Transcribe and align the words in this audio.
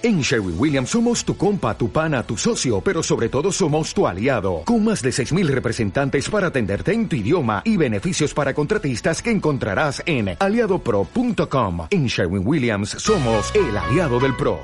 En 0.00 0.20
Sherwin 0.20 0.54
Williams 0.56 0.90
somos 0.90 1.24
tu 1.24 1.36
compa, 1.36 1.76
tu 1.76 1.90
pana, 1.90 2.22
tu 2.22 2.36
socio, 2.36 2.80
pero 2.80 3.02
sobre 3.02 3.28
todo 3.28 3.50
somos 3.50 3.92
tu 3.92 4.06
aliado, 4.06 4.62
con 4.64 4.84
más 4.84 5.02
de 5.02 5.10
6.000 5.10 5.48
representantes 5.48 6.30
para 6.30 6.48
atenderte 6.48 6.92
en 6.92 7.08
tu 7.08 7.16
idioma 7.16 7.62
y 7.64 7.76
beneficios 7.76 8.32
para 8.32 8.54
contratistas 8.54 9.20
que 9.20 9.32
encontrarás 9.32 10.00
en 10.06 10.36
aliadopro.com. 10.38 11.88
En 11.90 12.06
Sherwin 12.06 12.46
Williams 12.46 12.90
somos 12.90 13.52
el 13.56 13.76
aliado 13.76 14.20
del 14.20 14.36
PRO. 14.36 14.60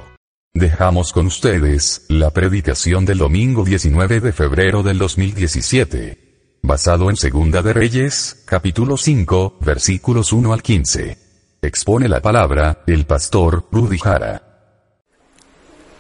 Dejamos 0.54 1.12
con 1.12 1.26
ustedes 1.26 2.06
la 2.08 2.30
predicación 2.30 3.04
del 3.04 3.18
domingo 3.18 3.64
19 3.64 4.20
de 4.20 4.32
febrero 4.32 4.84
del 4.84 4.98
2017, 4.98 6.60
basado 6.62 7.10
en 7.10 7.16
Segunda 7.16 7.60
de 7.60 7.72
Reyes, 7.72 8.44
capítulo 8.46 8.96
5, 8.96 9.58
versículos 9.62 10.32
1 10.32 10.52
al 10.52 10.62
15. 10.62 11.18
Expone 11.60 12.08
la 12.08 12.20
palabra, 12.20 12.84
el 12.86 13.04
pastor 13.04 13.66
Rudy 13.72 13.98
Jara. 13.98 14.43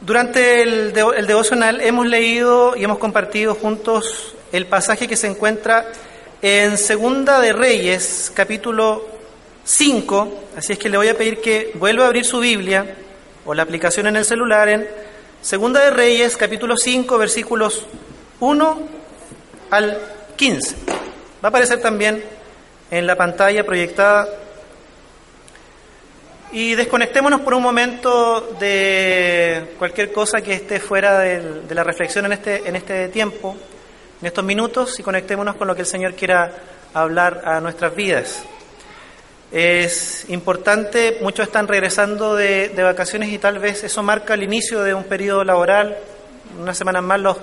Durante 0.04 0.60
el, 0.60 0.92
el, 1.16 1.26
devocional 1.26 1.80
hemos 1.80 2.06
leído 2.06 2.76
y 2.76 2.84
hemos 2.84 2.98
compartido 2.98 3.54
juntos 3.54 4.34
el 4.52 4.66
pasaje 4.66 5.08
que 5.08 5.16
se 5.16 5.28
encuentra 5.28 5.86
en 6.42 6.76
Segunda 6.76 7.40
de 7.40 7.54
Reyes, 7.54 8.30
capítulo 8.34 9.06
5. 9.64 10.42
Así 10.58 10.74
es 10.74 10.78
que 10.78 10.90
le 10.90 10.98
voy 10.98 11.08
a 11.08 11.16
pedir 11.16 11.40
que 11.40 11.72
vuelva 11.76 12.04
a 12.04 12.08
abrir 12.08 12.26
su 12.26 12.38
Biblia 12.40 12.96
o 13.46 13.54
la 13.54 13.62
aplicación 13.62 14.06
en 14.06 14.16
el 14.16 14.26
celular 14.26 14.68
en 14.68 14.86
Segunda 15.40 15.82
de 15.82 15.90
Reyes, 15.90 16.36
capítulo 16.36 16.76
5, 16.76 17.16
versículos 17.16 17.86
1 18.40 18.88
al 19.70 19.98
15. 20.36 20.76
Va 21.42 21.44
a 21.44 21.48
aparecer 21.48 21.80
también 21.80 22.22
en 22.90 23.06
la 23.06 23.16
pantalla 23.16 23.64
proyectada 23.64 24.28
y 26.54 26.76
desconectémonos 26.76 27.40
por 27.40 27.52
un 27.52 27.64
momento 27.64 28.54
de 28.60 29.74
cualquier 29.76 30.12
cosa 30.12 30.40
que 30.40 30.52
esté 30.52 30.78
fuera 30.78 31.18
de, 31.18 31.74
la 31.74 31.82
reflexión 31.82 32.26
en 32.26 32.32
este, 32.32 32.68
en 32.68 32.76
este 32.76 33.08
tiempo, 33.08 33.56
en 34.20 34.26
estos 34.28 34.44
minutos, 34.44 35.00
y 35.00 35.02
conectémonos 35.02 35.56
con 35.56 35.66
lo 35.66 35.74
que 35.74 35.80
el 35.80 35.86
Señor 35.88 36.14
quiera 36.14 36.52
hablar 36.94 37.42
a 37.44 37.60
nuestras 37.60 37.96
vidas. 37.96 38.44
Es 39.50 40.26
importante, 40.28 41.18
muchos 41.22 41.48
están 41.48 41.66
regresando 41.66 42.36
de, 42.36 42.68
de, 42.68 42.82
vacaciones 42.84 43.30
y 43.30 43.38
tal 43.38 43.58
vez 43.58 43.82
eso 43.82 44.04
marca 44.04 44.34
el 44.34 44.44
inicio 44.44 44.84
de 44.84 44.94
un 44.94 45.02
periodo 45.02 45.42
laboral. 45.42 45.96
Unas 46.60 46.78
semanas 46.78 47.02
más 47.02 47.18
los 47.18 47.36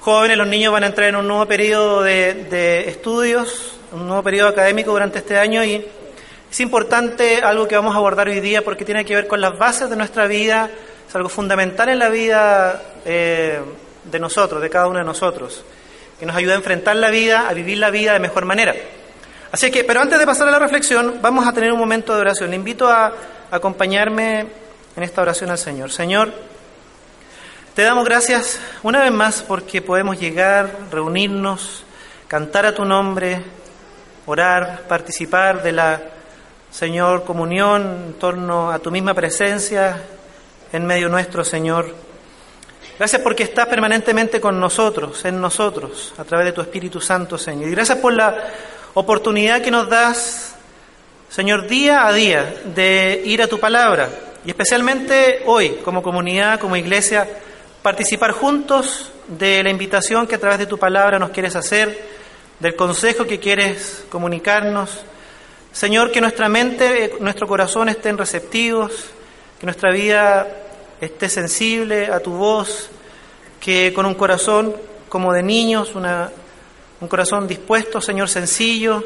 jóvenes, 0.00 0.36
los 0.36 0.48
niños 0.48 0.72
van 0.72 0.82
a 0.82 0.88
entrar 0.88 1.10
en 1.10 1.14
un 1.14 1.28
nuevo 1.28 1.46
periodo 1.46 2.02
de, 2.02 2.34
de 2.50 2.88
estudios, 2.88 3.78
un 3.92 4.08
nuevo 4.08 4.24
periodo 4.24 4.48
académico 4.48 4.90
durante 4.90 5.18
este 5.18 5.38
año 5.38 5.62
y 5.64 5.86
es 6.50 6.60
importante 6.60 7.42
algo 7.42 7.66
que 7.66 7.76
vamos 7.76 7.94
a 7.94 7.98
abordar 7.98 8.28
hoy 8.28 8.40
día 8.40 8.62
porque 8.62 8.84
tiene 8.84 9.04
que 9.04 9.14
ver 9.14 9.26
con 9.26 9.40
las 9.40 9.58
bases 9.58 9.90
de 9.90 9.96
nuestra 9.96 10.26
vida, 10.26 10.70
es 11.08 11.14
algo 11.14 11.28
fundamental 11.28 11.88
en 11.88 11.98
la 11.98 12.08
vida 12.08 12.82
eh, 13.04 13.60
de 14.04 14.18
nosotros, 14.18 14.62
de 14.62 14.70
cada 14.70 14.86
uno 14.86 14.98
de 14.98 15.04
nosotros, 15.04 15.64
que 16.18 16.26
nos 16.26 16.36
ayuda 16.36 16.54
a 16.54 16.56
enfrentar 16.56 16.96
la 16.96 17.10
vida, 17.10 17.48
a 17.48 17.52
vivir 17.52 17.78
la 17.78 17.90
vida 17.90 18.12
de 18.12 18.20
mejor 18.20 18.44
manera. 18.44 18.74
Así 19.52 19.70
que, 19.70 19.84
pero 19.84 20.00
antes 20.00 20.18
de 20.18 20.26
pasar 20.26 20.48
a 20.48 20.50
la 20.50 20.58
reflexión, 20.58 21.18
vamos 21.20 21.46
a 21.46 21.52
tener 21.52 21.72
un 21.72 21.78
momento 21.78 22.14
de 22.14 22.20
oración. 22.20 22.50
Le 22.50 22.56
invito 22.56 22.88
a 22.88 23.12
acompañarme 23.50 24.46
en 24.96 25.02
esta 25.02 25.22
oración 25.22 25.50
al 25.50 25.58
Señor. 25.58 25.92
Señor, 25.92 26.32
te 27.74 27.82
damos 27.82 28.04
gracias 28.04 28.58
una 28.82 29.02
vez 29.02 29.12
más 29.12 29.42
porque 29.42 29.82
podemos 29.82 30.18
llegar, 30.18 30.70
reunirnos, 30.90 31.84
cantar 32.28 32.66
a 32.66 32.74
tu 32.74 32.84
nombre, 32.84 33.42
orar, 34.26 34.82
participar 34.88 35.62
de 35.62 35.72
la 35.72 36.15
Señor, 36.70 37.24
comunión 37.24 37.82
en 38.08 38.12
torno 38.14 38.70
a 38.70 38.78
tu 38.78 38.90
misma 38.90 39.14
presencia 39.14 40.02
en 40.72 40.86
medio 40.86 41.08
nuestro, 41.08 41.44
Señor. 41.44 41.94
Gracias 42.98 43.22
porque 43.22 43.44
estás 43.44 43.66
permanentemente 43.66 44.40
con 44.40 44.58
nosotros, 44.58 45.24
en 45.24 45.40
nosotros, 45.40 46.12
a 46.18 46.24
través 46.24 46.46
de 46.46 46.52
tu 46.52 46.60
Espíritu 46.60 47.00
Santo, 47.00 47.38
Señor. 47.38 47.68
Y 47.68 47.72
gracias 47.72 47.98
por 47.98 48.12
la 48.12 48.36
oportunidad 48.94 49.62
que 49.62 49.70
nos 49.70 49.88
das, 49.88 50.54
Señor, 51.28 51.66
día 51.66 52.06
a 52.06 52.12
día 52.12 52.62
de 52.74 53.22
ir 53.24 53.42
a 53.42 53.48
tu 53.48 53.58
palabra. 53.58 54.08
Y 54.44 54.50
especialmente 54.50 55.42
hoy, 55.46 55.80
como 55.84 56.02
comunidad, 56.02 56.60
como 56.60 56.76
iglesia, 56.76 57.28
participar 57.82 58.32
juntos 58.32 59.12
de 59.28 59.62
la 59.62 59.70
invitación 59.70 60.26
que 60.26 60.34
a 60.34 60.40
través 60.40 60.58
de 60.58 60.66
tu 60.66 60.78
palabra 60.78 61.18
nos 61.18 61.30
quieres 61.30 61.56
hacer, 61.56 62.16
del 62.60 62.74
consejo 62.76 63.26
que 63.26 63.38
quieres 63.38 64.04
comunicarnos 64.08 65.02
Señor, 65.76 66.10
que 66.10 66.22
nuestra 66.22 66.48
mente, 66.48 67.16
nuestro 67.20 67.46
corazón 67.46 67.90
estén 67.90 68.16
receptivos, 68.16 69.10
que 69.60 69.66
nuestra 69.66 69.92
vida 69.92 70.48
esté 71.02 71.28
sensible 71.28 72.06
a 72.06 72.18
tu 72.18 72.30
voz, 72.30 72.88
que 73.60 73.92
con 73.92 74.06
un 74.06 74.14
corazón 74.14 74.74
como 75.10 75.34
de 75.34 75.42
niños, 75.42 75.94
una, 75.94 76.30
un 76.98 77.08
corazón 77.08 77.46
dispuesto, 77.46 78.00
Señor, 78.00 78.30
sencillo, 78.30 79.04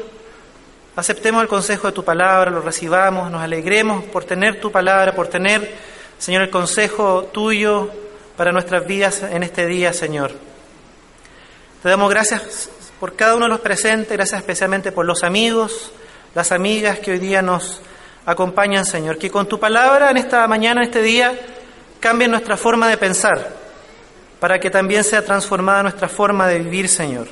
aceptemos 0.95 1.41
el 1.41 1.49
consejo 1.49 1.87
de 1.87 1.93
tu 1.93 2.05
palabra, 2.05 2.49
lo 2.49 2.61
recibamos, 2.61 3.29
nos 3.29 3.41
alegremos 3.41 4.05
por 4.05 4.23
tener 4.23 4.61
tu 4.61 4.71
palabra, 4.71 5.13
por 5.13 5.27
tener, 5.27 5.75
Señor, 6.19 6.43
el 6.43 6.49
consejo 6.49 7.25
tuyo 7.33 7.91
para 8.37 8.53
nuestras 8.53 8.87
vidas 8.87 9.23
en 9.23 9.43
este 9.43 9.67
día, 9.67 9.91
Señor. 9.91 10.31
Te 11.83 11.89
damos 11.89 12.09
gracias 12.09 12.69
por 12.97 13.17
cada 13.17 13.35
uno 13.35 13.47
de 13.47 13.49
los 13.49 13.59
presentes, 13.59 14.13
gracias 14.13 14.39
especialmente 14.39 14.93
por 14.93 15.05
los 15.05 15.25
amigos, 15.25 15.91
las 16.33 16.51
amigas 16.51 16.99
que 16.99 17.11
hoy 17.11 17.19
día 17.19 17.41
nos 17.41 17.81
acompañan, 18.25 18.85
Señor. 18.85 19.17
Que 19.17 19.29
con 19.29 19.47
tu 19.47 19.59
palabra 19.59 20.11
en 20.11 20.17
esta 20.17 20.47
mañana, 20.47 20.81
en 20.81 20.87
este 20.87 21.01
día, 21.01 21.37
cambien 21.99 22.31
nuestra 22.31 22.57
forma 22.57 22.87
de 22.87 22.97
pensar, 22.97 23.53
para 24.39 24.59
que 24.59 24.69
también 24.69 25.03
sea 25.03 25.23
transformada 25.23 25.83
nuestra 25.83 26.07
forma 26.07 26.47
de 26.47 26.59
vivir, 26.59 26.89
Señor. 26.89 27.27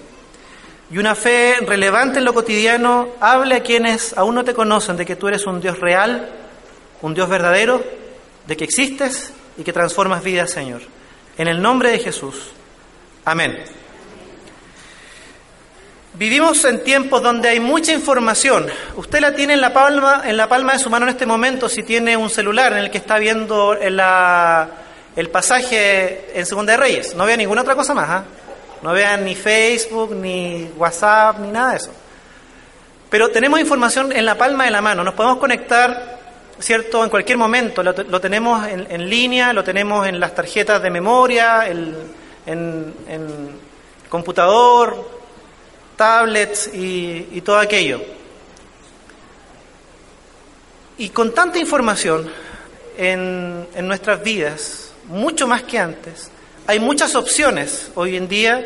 Y 0.91 0.97
una 0.97 1.15
fe 1.15 1.57
relevante 1.65 2.19
en 2.19 2.25
lo 2.25 2.33
cotidiano 2.33 3.09
hable 3.19 3.55
a 3.55 3.63
quienes 3.63 4.17
aún 4.17 4.35
no 4.35 4.43
te 4.43 4.53
conocen 4.53 4.97
de 4.97 5.05
que 5.05 5.15
tú 5.15 5.27
eres 5.27 5.45
un 5.45 5.61
Dios 5.61 5.79
real, 5.79 6.29
un 7.01 7.13
Dios 7.13 7.29
verdadero, 7.29 7.83
de 8.47 8.57
que 8.57 8.63
existes 8.63 9.31
y 9.57 9.63
que 9.63 9.73
transformas 9.73 10.23
vidas, 10.23 10.51
Señor. 10.51 10.81
En 11.37 11.47
el 11.47 11.61
nombre 11.61 11.91
de 11.91 11.99
Jesús. 11.99 12.51
Amén. 13.23 13.63
Vivimos 16.19 16.65
en 16.65 16.83
tiempos 16.83 17.23
donde 17.23 17.47
hay 17.47 17.61
mucha 17.61 17.93
información. 17.93 18.67
Usted 18.97 19.21
la 19.21 19.33
tiene 19.33 19.53
en 19.53 19.61
la 19.61 19.71
palma, 19.71 20.23
en 20.25 20.35
la 20.35 20.49
palma 20.49 20.73
de 20.73 20.79
su 20.79 20.89
mano 20.89 21.05
en 21.05 21.11
este 21.11 21.25
momento 21.25 21.69
si 21.69 21.81
tiene 21.81 22.17
un 22.17 22.29
celular 22.29 22.73
en 22.73 22.79
el 22.79 22.91
que 22.91 22.97
está 22.97 23.17
viendo 23.17 23.73
la, 23.73 24.67
el 25.15 25.29
pasaje 25.29 26.37
en 26.37 26.45
Segunda 26.45 26.73
de 26.73 26.77
Reyes. 26.77 27.15
No 27.15 27.25
vea 27.25 27.37
ninguna 27.37 27.61
otra 27.61 27.73
cosa 27.73 27.93
más. 27.93 28.21
¿eh? 28.21 28.25
No 28.81 28.91
vean 28.91 29.23
ni 29.23 29.33
Facebook, 29.33 30.13
ni 30.13 30.69
WhatsApp, 30.75 31.39
ni 31.39 31.51
nada 31.51 31.71
de 31.71 31.77
eso. 31.77 31.91
Pero 33.09 33.29
tenemos 33.29 33.57
información 33.61 34.11
en 34.11 34.25
la 34.25 34.37
palma 34.37 34.65
de 34.65 34.71
la 34.71 34.81
mano. 34.81 35.05
Nos 35.05 35.13
podemos 35.13 35.37
conectar, 35.37 36.19
¿cierto?, 36.59 37.01
en 37.01 37.09
cualquier 37.09 37.37
momento. 37.37 37.81
Lo, 37.81 37.93
lo 37.93 38.19
tenemos 38.19 38.67
en, 38.67 38.87
en, 38.89 39.09
línea, 39.09 39.53
lo 39.53 39.63
tenemos 39.63 40.05
en 40.05 40.19
las 40.19 40.35
tarjetas 40.35 40.83
de 40.83 40.89
memoria, 40.89 41.65
el, 41.65 41.95
en, 42.45 42.93
en 43.07 43.51
computador, 44.09 45.18
tablets 45.99 46.69
y, 46.73 47.41
todo 47.41 47.59
aquello. 47.59 48.01
Y 50.97 51.09
con 51.09 51.33
tanta 51.33 51.59
información 51.59 52.31
en, 52.97 53.67
en, 53.75 53.85
nuestras 53.85 54.23
vidas, 54.23 54.93
mucho 55.09 55.45
más 55.45 55.63
que 55.63 55.77
antes, 55.77 56.31
hay 56.67 56.79
muchas 56.79 57.15
opciones 57.15 57.91
hoy 57.95 58.15
en 58.15 58.29
día 58.29 58.65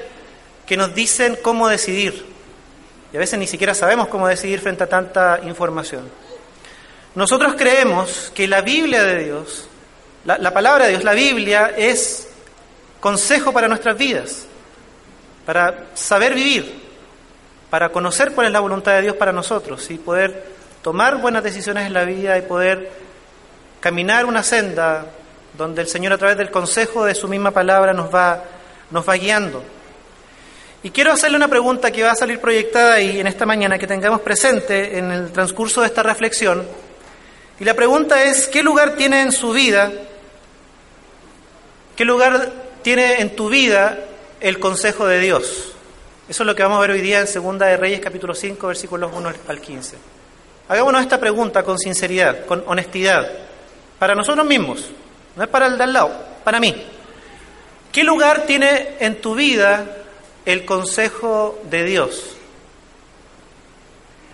que 0.68 0.78
nos 0.78 0.94
dicen 0.94 1.36
cómo 1.42 1.68
decidir. 1.68 2.24
Y 3.12 3.16
a 3.16 3.20
veces 3.20 3.40
ni 3.40 3.48
siquiera 3.48 3.74
sabemos 3.74 4.10
cómo 4.10 4.28
decidir 4.28 4.60
frente 4.60 4.84
a 4.84 4.88
tanta 4.88 5.40
información. 5.44 6.08
Nosotros 7.16 7.56
creemos 7.58 8.32
que 8.36 8.48
la 8.48 8.62
Biblia 8.62 9.02
de 9.02 9.24
Dios, 9.24 9.68
la 10.26 10.54
palabra 10.54 10.86
de 10.86 10.92
Dios, 10.92 11.04
la 11.04 11.14
Biblia, 11.14 11.74
es 11.76 12.28
consejo 13.00 13.52
para 13.52 13.68
nuestras 13.68 13.98
vidas, 13.98 14.46
para 15.48 15.88
saber 15.96 16.36
vivir 16.36 16.83
para 17.74 17.90
conocer 17.90 18.34
cuál 18.34 18.46
es 18.46 18.54
la 18.54 18.60
voluntad 18.60 18.92
de 18.94 19.02
Dios 19.02 19.16
para 19.16 19.32
nosotros 19.32 19.90
y 19.90 19.98
poder 19.98 20.46
tomar 20.84 21.18
buenas 21.18 21.44
decisiones 21.44 21.88
en 21.88 21.94
la 21.94 22.06
vida 22.06 22.38
y 22.38 22.44
poder 22.44 22.92
caminar 23.80 24.28
una 24.28 24.44
senda 24.44 25.08
donde 25.58 25.82
el 25.82 25.88
Señor 25.88 26.14
a 26.14 26.20
través 26.20 26.38
del 26.38 26.52
consejo 26.52 27.04
de 27.04 27.16
su 27.16 27.28
misma 27.28 27.50
palabra 27.50 27.92
nos 27.92 28.14
va, 28.14 28.44
nos 28.92 29.10
va 29.10 29.16
guiando. 29.16 29.64
Y 30.84 30.92
quiero 30.92 31.14
hacerle 31.14 31.36
una 31.36 31.48
pregunta 31.48 31.90
que 31.90 32.04
va 32.04 32.12
a 32.12 32.16
salir 32.16 32.40
proyectada 32.40 33.02
y 33.02 33.20
en 33.20 33.26
esta 33.26 33.48
mañana 33.48 33.80
que 33.80 33.88
tengamos 33.88 34.22
presente 34.22 35.00
en 35.00 35.12
el 35.12 35.32
transcurso 35.32 35.82
de 35.82 35.88
esta 35.88 36.04
reflexión. 36.04 36.68
Y 37.60 37.66
la 37.66 37.74
pregunta 37.74 38.24
es, 38.24 38.48
¿qué 38.50 38.62
lugar 38.62 38.94
tiene 38.98 39.22
en 39.22 39.32
su 39.32 39.52
vida, 39.52 39.92
qué 41.96 42.06
lugar 42.06 42.52
tiene 42.84 43.20
en 43.20 43.36
tu 43.36 43.50
vida 43.50 43.98
el 44.42 44.60
consejo 44.60 45.08
de 45.08 45.18
Dios? 45.22 45.73
Eso 46.28 46.44
es 46.44 46.48
lo 46.48 46.56
que 46.56 46.64
vamos 46.64 46.78
a 46.78 46.82
ver 46.82 46.92
hoy 46.92 47.02
día 47.02 47.20
en 47.20 47.28
Segunda 47.28 47.66
de 47.66 47.76
Reyes 47.76 48.00
capítulo 48.00 48.34
5 48.34 48.68
versículos 48.68 49.12
1 49.14 49.34
al 49.46 49.60
15. 49.60 49.98
Hagámonos 50.70 51.02
esta 51.02 51.20
pregunta 51.20 51.64
con 51.64 51.78
sinceridad, 51.78 52.46
con 52.46 52.64
honestidad, 52.66 53.30
para 54.00 54.16
nosotros 54.16 54.46
mismos. 54.46 54.90
no 55.36 55.44
es 55.44 55.50
para 55.50 55.66
el 55.66 55.78
de 55.78 55.84
al 55.84 55.92
lado, 55.92 56.12
para 56.46 56.62
mí. 56.62 56.82
¿Qué 57.92 58.06
lugar 58.06 58.46
tiene 58.46 58.96
en 59.00 59.20
tu 59.20 59.36
vida 59.36 59.86
el 60.46 60.64
consejo 60.64 61.62
de 61.70 61.84
Dios? 61.84 62.38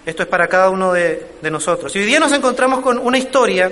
Esto 0.05 0.21
es 0.21 0.29
para 0.29 0.47
cada 0.47 0.69
uno 0.69 0.93
de, 0.93 1.27
nosotros. 1.41 1.95
Y 1.95 1.99
hoy 1.99 2.05
día 2.05 2.19
nos 2.19 2.31
encontramos 2.31 2.81
con 2.81 2.99
una 2.99 3.17
historia 3.17 3.71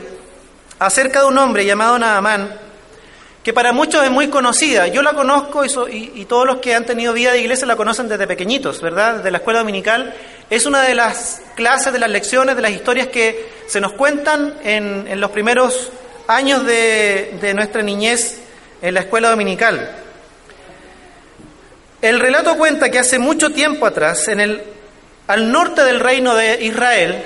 acerca 0.79 1.21
de 1.21 1.27
un 1.27 1.37
hombre 1.37 1.65
llamado 1.65 1.99
Naamán, 1.99 2.66
que 3.47 3.53
para 3.53 3.71
muchos 3.71 4.03
es 4.03 4.11
muy 4.11 4.27
conocida. 4.27 4.87
Yo 4.87 5.01
la 5.01 5.13
conozco 5.13 5.63
y, 5.63 6.25
todos 6.25 6.45
los 6.45 6.57
que 6.57 6.75
han 6.75 6.85
tenido 6.85 7.13
vida 7.13 7.31
de 7.31 7.39
iglesia 7.39 7.65
la 7.65 7.77
conocen 7.77 8.09
desde 8.09 8.27
pequeñitos, 8.27 8.81
¿verdad? 8.81 9.15
Desde 9.15 9.31
la 9.31 9.37
escuela 9.37 9.59
dominical. 9.59 10.13
Es 10.49 10.65
una 10.65 10.81
de 10.81 10.93
las 10.93 11.41
clases, 11.55 11.93
de 11.93 11.99
las 11.99 12.09
lecciones, 12.09 12.57
de 12.57 12.61
las 12.61 12.71
historias 12.71 13.07
que 13.07 13.47
se 13.65 13.79
nos 13.79 13.93
cuentan 13.93 14.55
en, 14.65 15.07
en 15.07 15.21
los 15.21 15.31
primeros 15.31 15.93
años 16.27 16.65
de, 16.65 17.53
nuestra 17.55 17.81
niñez 17.83 18.41
en 18.81 18.93
la 18.93 18.99
escuela 18.99 19.29
dominical. 19.29 19.95
El 22.01 22.19
relato 22.19 22.57
cuenta 22.57 22.91
que 22.91 22.99
hace 22.99 23.17
mucho 23.17 23.51
tiempo 23.51 23.85
atrás, 23.85 24.27
en 24.27 24.41
el, 24.41 24.61
al 25.27 25.49
norte 25.53 25.85
del 25.85 26.01
reino 26.01 26.35
de 26.35 26.65
Israel, 26.65 27.23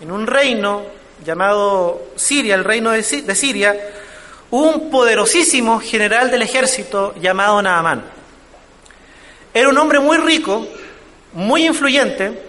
en 0.00 0.12
un 0.12 0.28
reino 0.28 0.98
llamado 1.24 2.10
Siria, 2.16 2.54
el 2.54 2.64
reino 2.64 2.92
de, 2.92 3.02
Siria, 3.02 3.76
un 4.50 4.90
poderosísimo 4.90 5.80
general 5.80 6.30
del 6.30 6.42
ejército 6.42 7.14
llamado 7.20 7.60
Naamán. 7.60 8.04
Era 9.52 9.68
un 9.68 9.78
hombre 9.78 9.98
muy 10.00 10.18
rico, 10.18 10.66
muy 11.32 11.66
influyente, 11.66 12.42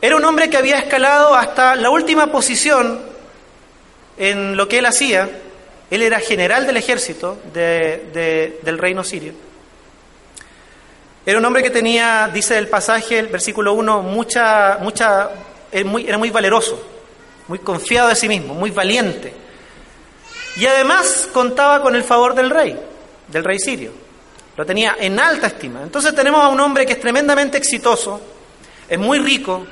era 0.00 0.16
un 0.16 0.24
hombre 0.24 0.50
que 0.50 0.56
había 0.56 0.78
escalado 0.78 1.34
hasta 1.34 1.76
la 1.76 1.90
última 1.90 2.30
posición 2.30 3.00
en 4.16 4.56
lo 4.56 4.68
que 4.68 4.78
él 4.78 4.86
hacía, 4.86 5.28
él 5.90 6.02
era 6.02 6.20
general 6.20 6.66
del 6.66 6.76
ejército 6.76 7.38
del 7.52 8.78
reino 8.78 9.02
sirio. 9.02 9.32
Era 11.26 11.38
un 11.38 11.44
hombre 11.46 11.62
que 11.62 11.70
tenía, 11.70 12.30
dice 12.32 12.58
el 12.58 12.68
pasaje, 12.68 13.18
el 13.18 13.28
versículo 13.28 13.72
1, 13.72 14.02
mucha, 14.02 14.78
mucha, 14.82 15.30
era 15.72 15.88
muy, 15.88 16.06
era 16.06 16.18
muy 16.18 16.30
valeroso, 16.30 16.86
muy 17.48 17.60
confiado 17.60 18.08
de 18.08 18.14
sí 18.14 18.28
mismo, 18.28 18.52
muy 18.54 18.70
valiente. 18.70 19.43
Y 20.56 20.66
además 20.66 21.28
contaba 21.32 21.82
con 21.82 21.96
el 21.96 22.04
favor 22.04 22.34
del 22.34 22.50
rey, 22.50 22.78
del 23.28 23.44
rey 23.44 23.58
sirio. 23.58 23.92
Lo 24.56 24.64
tenía 24.64 24.96
en 24.98 25.18
alta 25.18 25.48
estima. 25.48 25.82
Entonces 25.82 26.14
tenemos 26.14 26.40
a 26.42 26.48
un 26.48 26.60
hombre 26.60 26.86
que 26.86 26.92
es 26.92 27.00
tremendamente 27.00 27.58
exitoso, 27.58 28.20
es 28.88 28.98
muy 28.98 29.18
rico, 29.18 29.66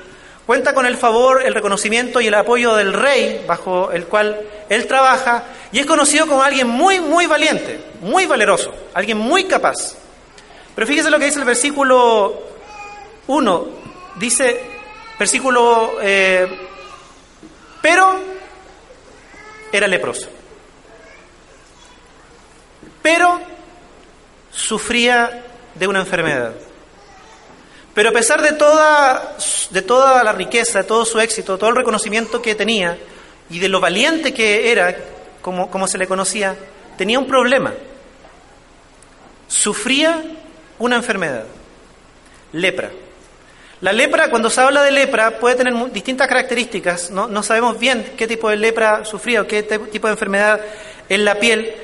Cuenta 0.47 0.75
con 0.75 0.87
el 0.87 0.97
favor, 0.97 1.43
el 1.45 1.55
reconocimiento 1.55 2.21
y 2.21 2.27
el 2.27 2.35
apoyo 2.35 2.75
del 2.75 2.93
rey 2.93 3.45
bajo 3.47 3.93
el 3.93 4.07
cual 4.07 4.41
él 4.69 4.87
trabaja 4.89 5.45
y 5.71 5.79
es 5.79 5.87
conocido 5.87 6.27
como 6.27 6.43
alguien 6.43 6.67
muy, 6.67 6.99
muy 6.99 7.27
valiente, 7.27 7.81
muy 8.01 8.27
valeroso, 8.27 8.75
alguien 8.93 9.19
muy 9.19 9.45
capaz. 9.45 9.95
Pero 10.75 10.87
fíjese 10.87 11.11
lo 11.11 11.19
que 11.21 11.27
dice 11.27 11.39
el 11.39 11.45
versículo 11.45 12.43
1. 13.29 13.67
Dice, 14.17 14.61
versículo, 15.17 15.99
eh, 16.03 16.49
pero 17.81 18.21
era 19.71 19.87
leproso. 19.87 20.29
Pero 23.03 23.41
sufría 24.51 25.45
de 25.75 25.87
una 25.87 26.01
enfermedad. 26.01 26.53
Pero 27.95 28.09
a 28.09 28.13
pesar 28.13 28.41
de 28.41 28.53
toda, 28.53 29.37
de 29.71 29.83
toda 29.83 30.25
la 30.25 30.33
riqueza, 30.33 30.79
de 30.79 30.85
todo 30.85 31.05
su 31.05 31.21
éxito, 31.21 31.59
todo 31.59 31.71
el 31.71 31.77
reconocimiento 31.77 32.41
que 32.41 32.55
tenía 32.55 32.97
y 33.51 33.59
de 33.59 33.69
lo 33.69 33.81
valiente 33.81 34.33
que 34.33 34.73
era, 34.73 34.97
como, 35.43 35.71
como 35.71 35.87
se 35.87 35.99
le 35.99 36.07
conocía, 36.07 36.57
tenía 36.97 37.19
un 37.19 37.27
problema. 37.27 37.75
Sufría 39.47 40.23
una 40.79 40.97
enfermedad, 40.97 41.45
lepra. 42.53 42.91
La 43.83 43.93
lepra, 43.93 44.31
cuando 44.31 44.49
se 44.49 44.61
habla 44.61 44.85
de 44.85 44.93
lepra, 44.93 45.39
puede 45.39 45.57
tener 45.57 45.75
distintas 45.93 46.29
características. 46.29 47.11
No, 47.11 47.27
no 47.27 47.43
sabemos 47.43 47.79
bien 47.79 48.15
qué 48.17 48.27
tipo 48.27 48.49
de 48.49 48.57
lepra 48.57 49.05
sufría 49.05 49.43
o 49.43 49.47
qué 49.47 49.65
tipo 49.65 50.07
de 50.07 50.13
enfermedad 50.13 50.61
en 51.09 51.25
la 51.25 51.35
piel, 51.35 51.75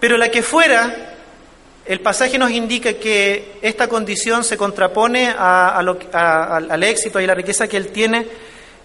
pero 0.00 0.16
la 0.16 0.30
que 0.30 0.42
fuera 0.42 1.14
el 1.86 2.00
pasaje 2.00 2.36
nos 2.36 2.50
indica 2.50 2.94
que 2.94 3.58
esta 3.62 3.88
condición 3.88 4.42
se 4.42 4.56
contrapone 4.56 5.28
al 5.28 6.82
éxito 6.82 7.20
y 7.20 7.26
la 7.26 7.34
riqueza 7.34 7.68
que 7.68 7.76
él 7.76 7.88
tiene 7.88 8.26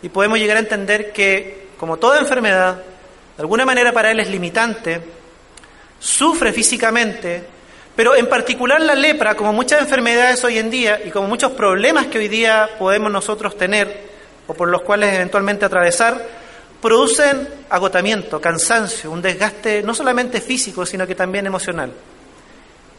y 0.03 0.09
podemos 0.09 0.37
llegar 0.37 0.57
a 0.57 0.59
entender 0.59 1.11
que, 1.11 1.67
como 1.77 1.97
toda 1.97 2.19
enfermedad, 2.19 2.75
de 2.75 3.41
alguna 3.41 3.65
manera 3.65 3.91
para 3.91 4.11
él 4.11 4.19
es 4.19 4.29
limitante, 4.29 5.01
sufre 5.99 6.53
físicamente, 6.53 7.43
pero 7.95 8.15
en 8.15 8.27
particular 8.27 8.79
la 8.81 8.93
lepra, 8.93 9.35
como 9.35 9.51
muchas 9.51 9.81
enfermedades 9.81 10.43
hoy 10.43 10.59
en 10.59 10.69
día 10.69 11.01
y 11.03 11.09
como 11.09 11.27
muchos 11.27 11.53
problemas 11.53 12.05
que 12.07 12.19
hoy 12.19 12.27
día 12.27 12.69
podemos 12.77 13.11
nosotros 13.11 13.57
tener 13.57 14.11
o 14.45 14.53
por 14.53 14.67
los 14.67 14.81
cuales 14.81 15.13
eventualmente 15.13 15.65
atravesar, 15.65 16.23
producen 16.81 17.47
agotamiento, 17.69 18.41
cansancio, 18.41 19.11
un 19.11 19.21
desgaste 19.21 19.83
no 19.83 19.93
solamente 19.93 20.41
físico, 20.41 20.85
sino 20.85 21.05
que 21.05 21.15
también 21.15 21.45
emocional. 21.45 21.93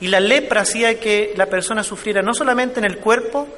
Y 0.01 0.09
la 0.09 0.21
lepra 0.21 0.63
hacía 0.63 0.99
que 0.99 1.33
la 1.37 1.47
persona 1.47 1.83
sufriera 1.83 2.23
no 2.23 2.35
solamente 2.35 2.79
en 2.79 2.85
el 2.85 2.99
cuerpo, 2.99 3.49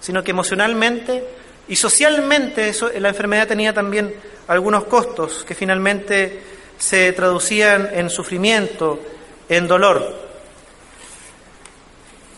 sino 0.00 0.22
que 0.22 0.30
emocionalmente 0.30 1.24
y 1.68 1.76
socialmente 1.76 2.72
la 2.98 3.08
enfermedad 3.08 3.48
tenía 3.48 3.72
también 3.72 4.14
algunos 4.48 4.84
costos 4.84 5.44
que 5.44 5.54
finalmente 5.54 6.42
se 6.78 7.12
traducían 7.12 7.90
en 7.92 8.10
sufrimiento, 8.10 9.00
en 9.48 9.68
dolor. 9.68 10.22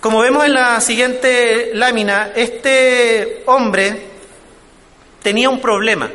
Como 0.00 0.20
vemos 0.20 0.44
en 0.44 0.52
la 0.52 0.80
siguiente 0.82 1.70
lámina, 1.72 2.32
este 2.36 3.42
hombre 3.46 4.02
tenía 5.22 5.48
un 5.48 5.60
problema. 5.60 6.10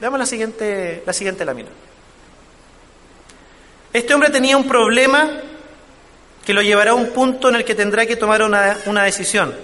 Veamos 0.00 0.18
la 0.18 0.26
siguiente, 0.26 1.02
la 1.04 1.12
siguiente 1.12 1.44
lámina. 1.44 1.70
Este 3.92 4.14
hombre 4.14 4.30
tenía 4.30 4.56
un 4.56 4.68
problema 4.68 5.28
que 6.44 6.54
lo 6.54 6.62
llevará 6.62 6.92
a 6.92 6.94
un 6.94 7.10
punto 7.10 7.48
en 7.48 7.56
el 7.56 7.64
que 7.64 7.74
tendrá 7.74 8.06
que 8.06 8.16
tomar 8.16 8.42
una, 8.42 8.78
una 8.86 9.02
decisión. 9.02 9.54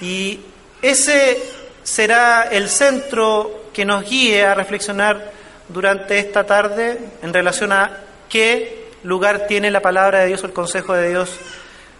Y 0.00 0.40
ese 0.82 1.40
será 1.82 2.48
el 2.50 2.68
centro 2.68 3.68
que 3.72 3.84
nos 3.84 4.08
guíe 4.08 4.44
a 4.44 4.54
reflexionar 4.54 5.32
durante 5.68 6.18
esta 6.18 6.44
tarde 6.44 6.98
en 7.22 7.32
relación 7.32 7.72
a 7.72 8.00
qué 8.28 8.90
lugar 9.04 9.46
tiene 9.46 9.70
la 9.70 9.80
palabra 9.80 10.20
de 10.20 10.26
Dios 10.26 10.42
o 10.42 10.46
el 10.46 10.52
consejo 10.52 10.94
de 10.94 11.10
Dios 11.10 11.30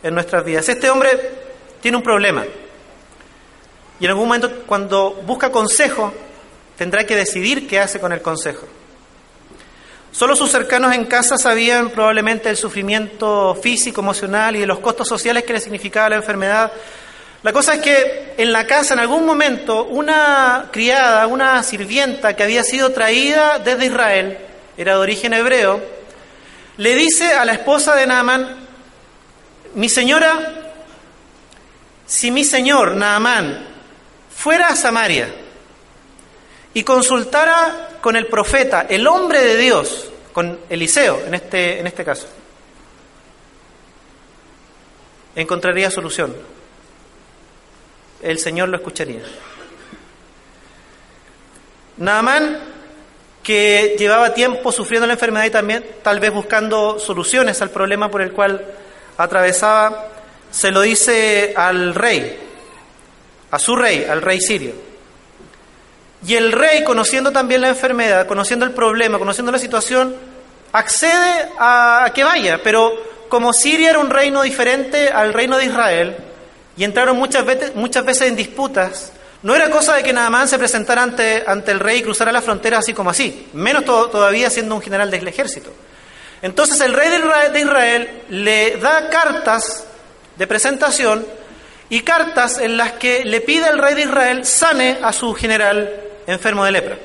en 0.02 0.14
nuestras 0.14 0.44
vidas. 0.44 0.68
Este 0.68 0.90
hombre 0.90 1.30
tiene 1.80 1.96
un 1.96 2.02
problema 2.02 2.44
y 4.00 4.04
en 4.04 4.10
algún 4.10 4.26
momento 4.26 4.64
cuando 4.66 5.12
busca 5.24 5.52
consejo 5.52 6.12
tendrá 6.76 7.04
que 7.04 7.16
decidir 7.16 7.66
qué 7.66 7.80
hace 7.80 8.00
con 8.00 8.12
el 8.12 8.22
consejo. 8.22 8.66
Solo 10.12 10.36
sus 10.36 10.52
cercanos 10.52 10.94
en 10.94 11.06
casa 11.06 11.36
sabían 11.36 11.90
probablemente 11.90 12.48
el 12.48 12.56
sufrimiento 12.56 13.56
físico, 13.60 14.00
emocional 14.00 14.54
y 14.54 14.60
de 14.60 14.66
los 14.66 14.78
costos 14.78 15.08
sociales 15.08 15.42
que 15.42 15.52
le 15.52 15.60
significaba 15.60 16.10
la 16.10 16.16
enfermedad. 16.16 16.70
La 17.42 17.52
cosa 17.52 17.74
es 17.74 17.80
que 17.80 18.34
en 18.36 18.52
la 18.52 18.64
casa, 18.64 18.94
en 18.94 19.00
algún 19.00 19.26
momento, 19.26 19.84
una 19.84 20.68
criada, 20.70 21.26
una 21.26 21.62
sirvienta 21.64 22.36
que 22.36 22.44
había 22.44 22.62
sido 22.62 22.92
traída 22.92 23.58
desde 23.58 23.86
Israel, 23.86 24.38
era 24.76 24.92
de 24.92 24.98
origen 24.98 25.32
hebreo, 25.34 25.82
le 26.76 26.94
dice 26.94 27.32
a 27.32 27.44
la 27.44 27.52
esposa 27.52 27.96
de 27.96 28.06
Naaman, 28.06 28.56
mi 29.74 29.88
señora, 29.88 30.72
si 32.06 32.30
mi 32.30 32.44
señor 32.44 32.94
Naamán 32.94 33.66
fuera 34.34 34.68
a 34.68 34.76
Samaria 34.76 35.28
y 36.74 36.82
consultara 36.82 37.98
con 38.00 38.16
el 38.16 38.26
profeta, 38.26 38.86
el 38.88 39.06
hombre 39.06 39.40
de 39.40 39.56
Dios, 39.56 40.10
con 40.32 40.58
Eliseo 40.68 41.22
en 41.24 41.34
este, 41.34 41.78
en 41.78 41.86
este 41.86 42.04
caso. 42.04 42.26
Encontraría 45.36 45.90
solución. 45.90 46.34
El 48.20 48.38
Señor 48.38 48.68
lo 48.68 48.76
escucharía. 48.76 49.22
Naamán, 51.96 52.58
que 53.42 53.94
llevaba 53.96 54.34
tiempo 54.34 54.72
sufriendo 54.72 55.06
la 55.06 55.12
enfermedad 55.12 55.44
y 55.44 55.50
también 55.50 55.84
tal 56.02 56.18
vez 56.18 56.32
buscando 56.32 56.98
soluciones 56.98 57.62
al 57.62 57.70
problema 57.70 58.10
por 58.10 58.22
el 58.22 58.32
cual 58.32 58.64
atravesaba, 59.16 60.08
se 60.50 60.72
lo 60.72 60.80
dice 60.80 61.52
al 61.56 61.94
rey, 61.94 62.38
a 63.50 63.58
su 63.58 63.76
rey, 63.76 64.04
al 64.04 64.22
rey 64.22 64.40
sirio. 64.40 64.93
Y 66.26 66.34
el 66.34 66.52
rey, 66.52 66.84
conociendo 66.84 67.32
también 67.32 67.60
la 67.60 67.68
enfermedad, 67.68 68.26
conociendo 68.26 68.64
el 68.64 68.72
problema, 68.72 69.18
conociendo 69.18 69.52
la 69.52 69.58
situación, 69.58 70.16
accede 70.72 71.50
a 71.58 72.10
que 72.14 72.24
vaya. 72.24 72.60
Pero 72.62 72.92
como 73.28 73.52
Siria 73.52 73.90
era 73.90 73.98
un 73.98 74.10
reino 74.10 74.42
diferente 74.42 75.08
al 75.08 75.34
reino 75.34 75.58
de 75.58 75.66
Israel, 75.66 76.16
y 76.76 76.84
entraron 76.84 77.16
muchas 77.16 77.44
veces, 77.44 77.74
muchas 77.74 78.04
veces 78.04 78.28
en 78.28 78.36
disputas, 78.36 79.12
no 79.42 79.54
era 79.54 79.70
cosa 79.70 79.94
de 79.96 80.02
que 80.02 80.12
nada 80.12 80.30
más 80.30 80.50
se 80.50 80.58
presentara 80.58 81.02
ante, 81.02 81.44
ante 81.46 81.70
el 81.70 81.78
rey 81.78 81.98
y 81.98 82.02
cruzara 82.02 82.32
la 82.32 82.42
frontera 82.42 82.78
así 82.78 82.94
como 82.94 83.10
así, 83.10 83.48
menos 83.52 83.84
todavía 83.84 84.48
siendo 84.50 84.74
un 84.74 84.80
general 84.80 85.10
del 85.10 85.28
ejército. 85.28 85.70
Entonces 86.40 86.80
el 86.80 86.94
rey 86.94 87.10
de 87.10 87.60
Israel 87.60 88.22
le 88.30 88.76
da 88.78 89.08
cartas 89.10 89.84
de 90.36 90.46
presentación 90.46 91.26
y 91.90 92.00
cartas 92.00 92.58
en 92.58 92.76
las 92.76 92.92
que 92.92 93.24
le 93.24 93.40
pide 93.40 93.66
al 93.66 93.78
rey 93.78 93.94
de 93.94 94.02
Israel 94.02 94.44
sane 94.46 94.98
a 95.02 95.12
su 95.12 95.34
general 95.34 96.03
enfermo 96.26 96.64
de 96.64 96.72
lepra. 96.72 96.98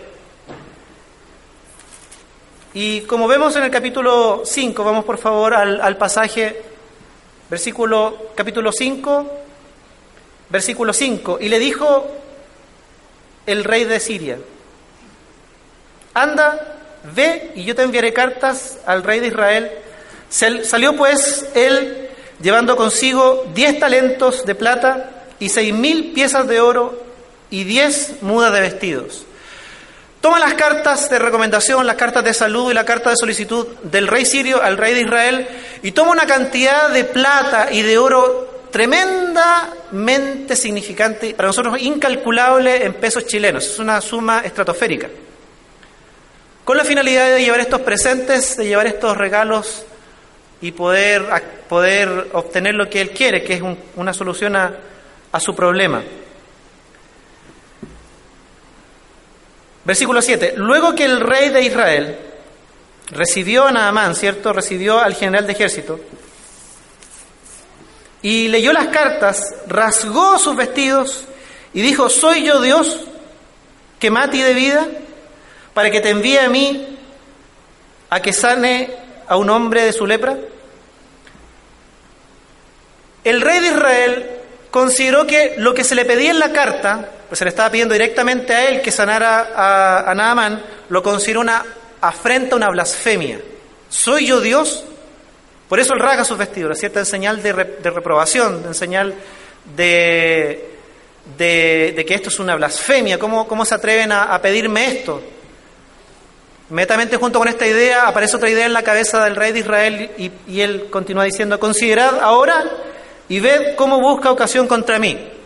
Y 2.73 3.01
como 3.01 3.27
vemos 3.27 3.55
en 3.55 3.63
el 3.63 3.71
capítulo 3.71 4.43
5, 4.45 4.83
vamos 4.83 5.05
por 5.05 5.17
favor 5.17 5.53
al, 5.53 5.81
al 5.81 5.97
pasaje, 5.97 6.61
versículo, 7.49 8.31
capítulo 8.35 8.71
5, 8.71 9.31
versículo 10.49 10.93
5, 10.93 11.39
y 11.41 11.49
le 11.49 11.59
dijo 11.59 12.07
el 13.45 13.63
rey 13.63 13.85
de 13.85 13.99
Siria, 13.99 14.37
anda, 16.13 16.77
ve 17.15 17.51
y 17.55 17.63
yo 17.63 17.75
te 17.75 17.83
enviaré 17.83 18.13
cartas 18.13 18.77
al 18.85 19.03
rey 19.03 19.19
de 19.19 19.27
Israel. 19.27 19.71
Salió 20.29 20.95
pues 20.95 21.49
él 21.55 22.09
llevando 22.41 22.75
consigo 22.75 23.45
diez 23.53 23.79
talentos 23.79 24.45
de 24.45 24.55
plata 24.55 25.09
y 25.39 25.49
seis 25.49 25.73
mil 25.73 26.11
piezas 26.13 26.47
de 26.47 26.61
oro 26.61 27.08
y 27.49 27.63
diez 27.63 28.21
mudas 28.21 28.53
de 28.53 28.61
vestidos. 28.61 29.25
Toma 30.21 30.39
las 30.39 30.55
cartas 30.55 31.09
de 31.09 31.17
recomendación, 31.17 31.87
las 31.87 31.95
cartas 31.95 32.25
de 32.25 32.33
salud 32.33 32.71
y 32.71 32.73
la 32.73 32.83
carta 32.83 33.09
de 33.09 33.15
solicitud 33.15 33.67
del 33.83 34.07
rey 34.07 34.25
sirio 34.25 34.61
al 34.61 34.75
rey 34.75 34.93
de 34.93 35.01
Israel 35.01 35.47
y 35.81 35.91
toma 35.91 36.11
una 36.11 36.25
cantidad 36.25 36.89
de 36.89 37.05
plata 37.05 37.69
y 37.71 37.81
de 37.83 37.97
oro 37.97 38.65
tremendamente 38.69 40.55
significante, 40.57 41.33
para 41.33 41.47
nosotros 41.47 41.81
incalculable 41.81 42.85
en 42.85 42.93
pesos 42.95 43.25
chilenos, 43.25 43.65
es 43.65 43.79
una 43.79 44.01
suma 44.01 44.41
estratosférica, 44.41 45.09
con 46.65 46.77
la 46.77 46.83
finalidad 46.83 47.31
de 47.31 47.41
llevar 47.41 47.61
estos 47.61 47.81
presentes, 47.81 48.57
de 48.57 48.67
llevar 48.67 48.87
estos 48.87 49.17
regalos 49.17 49.85
y 50.61 50.71
poder, 50.71 51.25
poder 51.67 52.27
obtener 52.33 52.75
lo 52.75 52.89
que 52.89 53.01
él 53.01 53.11
quiere, 53.11 53.41
que 53.41 53.53
es 53.55 53.61
una 53.95 54.13
solución 54.13 54.55
a 54.55 55.39
su 55.39 55.55
problema. 55.55 56.03
Versículo 59.85 60.21
7. 60.21 60.53
Luego 60.57 60.95
que 60.95 61.05
el 61.05 61.19
rey 61.19 61.49
de 61.49 61.63
Israel 61.63 62.17
recibió 63.11 63.65
a 63.65 63.71
Naamán, 63.71 64.15
¿cierto? 64.15 64.53
Recibió 64.53 64.99
al 64.99 65.15
general 65.15 65.47
de 65.47 65.53
ejército 65.53 65.99
y 68.21 68.49
leyó 68.49 68.73
las 68.73 68.87
cartas, 68.87 69.55
rasgó 69.67 70.37
sus 70.37 70.55
vestidos 70.55 71.25
y 71.73 71.81
dijo, 71.81 72.09
¿soy 72.09 72.43
yo 72.43 72.61
Dios 72.61 72.99
que 73.99 74.11
mate 74.11 74.37
de 74.37 74.53
vida 74.53 74.87
para 75.73 75.89
que 75.89 76.01
te 76.01 76.09
envíe 76.09 76.37
a 76.37 76.49
mí 76.49 76.97
a 78.09 78.21
que 78.21 78.33
sane 78.33 78.91
a 79.27 79.37
un 79.37 79.49
hombre 79.49 79.83
de 79.83 79.93
su 79.93 80.05
lepra? 80.05 80.37
El 83.23 83.41
rey 83.41 83.59
de 83.59 83.67
Israel 83.67 84.29
consideró 84.71 85.25
que 85.25 85.55
lo 85.57 85.73
que 85.73 85.83
se 85.83 85.95
le 85.95 86.05
pedía 86.05 86.31
en 86.31 86.39
la 86.39 86.51
carta, 86.51 87.09
pues 87.29 87.37
se 87.37 87.45
le 87.45 87.49
estaba 87.49 87.69
pidiendo 87.69 87.93
directamente 87.93 88.53
a 88.53 88.67
él 88.67 88.81
que 88.81 88.91
sanara 88.91 89.51
a, 89.55 90.11
a 90.11 90.59
lo 90.89 91.03
consideró 91.03 91.41
una 91.41 91.63
afrenta, 92.01 92.55
una 92.55 92.69
blasfemia. 92.69 93.39
¿Soy 93.87 94.25
yo 94.25 94.41
Dios? 94.41 94.83
Por 95.67 95.79
eso 95.79 95.93
él 95.93 95.99
rasga 95.99 96.25
sus 96.25 96.37
vestiduras, 96.37 96.79
¿cierto? 96.79 96.97
En 96.97 97.05
señal 97.05 97.43
de, 97.43 97.53
reprobación, 97.53 98.63
en 98.65 98.73
señal 98.73 99.13
de, 99.75 100.71
de, 101.37 102.05
que 102.07 102.15
esto 102.15 102.29
es 102.29 102.39
una 102.39 102.55
blasfemia. 102.55 103.19
¿Cómo, 103.19 103.47
cómo 103.47 103.63
se 103.63 103.75
atreven 103.75 104.11
a, 104.11 104.33
a 104.33 104.41
pedirme 104.41 104.87
esto? 104.87 105.21
Inmediatamente 106.71 107.17
junto 107.17 107.37
con 107.37 107.47
esta 107.47 107.67
idea 107.67 108.07
aparece 108.07 108.37
otra 108.37 108.49
idea 108.49 108.65
en 108.65 108.73
la 108.73 108.83
cabeza 108.83 109.23
del 109.23 109.35
rey 109.35 109.51
de 109.51 109.59
Israel 109.59 110.11
y, 110.17 110.31
y 110.47 110.61
él 110.61 110.87
continúa 110.89 111.23
diciendo, 111.23 111.59
considerad 111.59 112.19
ahora 112.21 112.65
y 113.27 113.39
ved 113.39 113.75
cómo 113.75 113.99
busca 114.01 114.31
ocasión 114.31 114.67
contra 114.67 114.97
mí. 114.97 115.38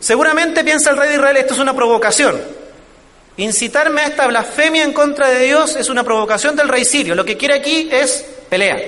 Seguramente 0.00 0.64
piensa 0.64 0.90
el 0.90 0.96
rey 0.96 1.10
de 1.10 1.14
Israel, 1.16 1.36
esto 1.36 1.54
es 1.54 1.60
una 1.60 1.76
provocación. 1.76 2.40
Incitarme 3.36 4.00
a 4.00 4.06
esta 4.06 4.26
blasfemia 4.26 4.82
en 4.82 4.92
contra 4.92 5.28
de 5.28 5.44
Dios 5.44 5.76
es 5.76 5.88
una 5.90 6.02
provocación 6.02 6.56
del 6.56 6.68
rey 6.68 6.84
sirio. 6.84 7.14
Lo 7.14 7.24
que 7.24 7.36
quiere 7.36 7.54
aquí 7.54 7.88
es 7.92 8.26
pelea, 8.48 8.78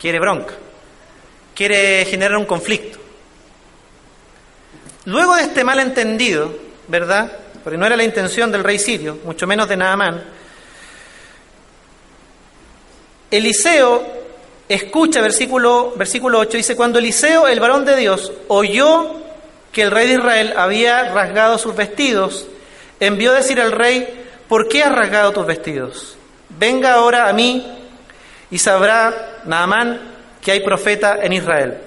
quiere 0.00 0.18
bronca, 0.18 0.54
quiere 1.54 2.04
generar 2.04 2.36
un 2.36 2.44
conflicto. 2.44 2.98
Luego 5.04 5.36
de 5.36 5.42
este 5.42 5.64
malentendido, 5.64 6.54
¿verdad? 6.88 7.32
Porque 7.62 7.78
no 7.78 7.86
era 7.86 7.96
la 7.96 8.04
intención 8.04 8.50
del 8.52 8.64
rey 8.64 8.78
sirio, 8.78 9.18
mucho 9.24 9.46
menos 9.46 9.68
de 9.68 9.76
Naamán, 9.76 10.24
Eliseo 13.30 14.06
escucha, 14.68 15.20
versículo, 15.20 15.92
versículo 15.96 16.38
8, 16.40 16.56
dice, 16.56 16.76
cuando 16.76 16.98
Eliseo, 16.98 17.46
el 17.46 17.60
varón 17.60 17.84
de 17.84 17.96
Dios, 17.96 18.32
oyó 18.48 19.27
que 19.78 19.84
el 19.84 19.92
rey 19.92 20.08
de 20.08 20.14
Israel 20.14 20.54
había 20.56 21.04
rasgado 21.14 21.56
sus 21.56 21.76
vestidos, 21.76 22.48
envió 22.98 23.30
a 23.30 23.36
decir 23.36 23.60
al 23.60 23.70
rey, 23.70 24.26
¿por 24.48 24.66
qué 24.66 24.82
has 24.82 24.92
rasgado 24.92 25.30
tus 25.30 25.46
vestidos? 25.46 26.18
Venga 26.48 26.94
ahora 26.94 27.28
a 27.28 27.32
mí 27.32 27.64
y 28.50 28.58
sabrá 28.58 29.38
Naamán 29.44 30.00
que 30.42 30.50
hay 30.50 30.64
profeta 30.64 31.18
en 31.22 31.32
Israel. 31.32 31.78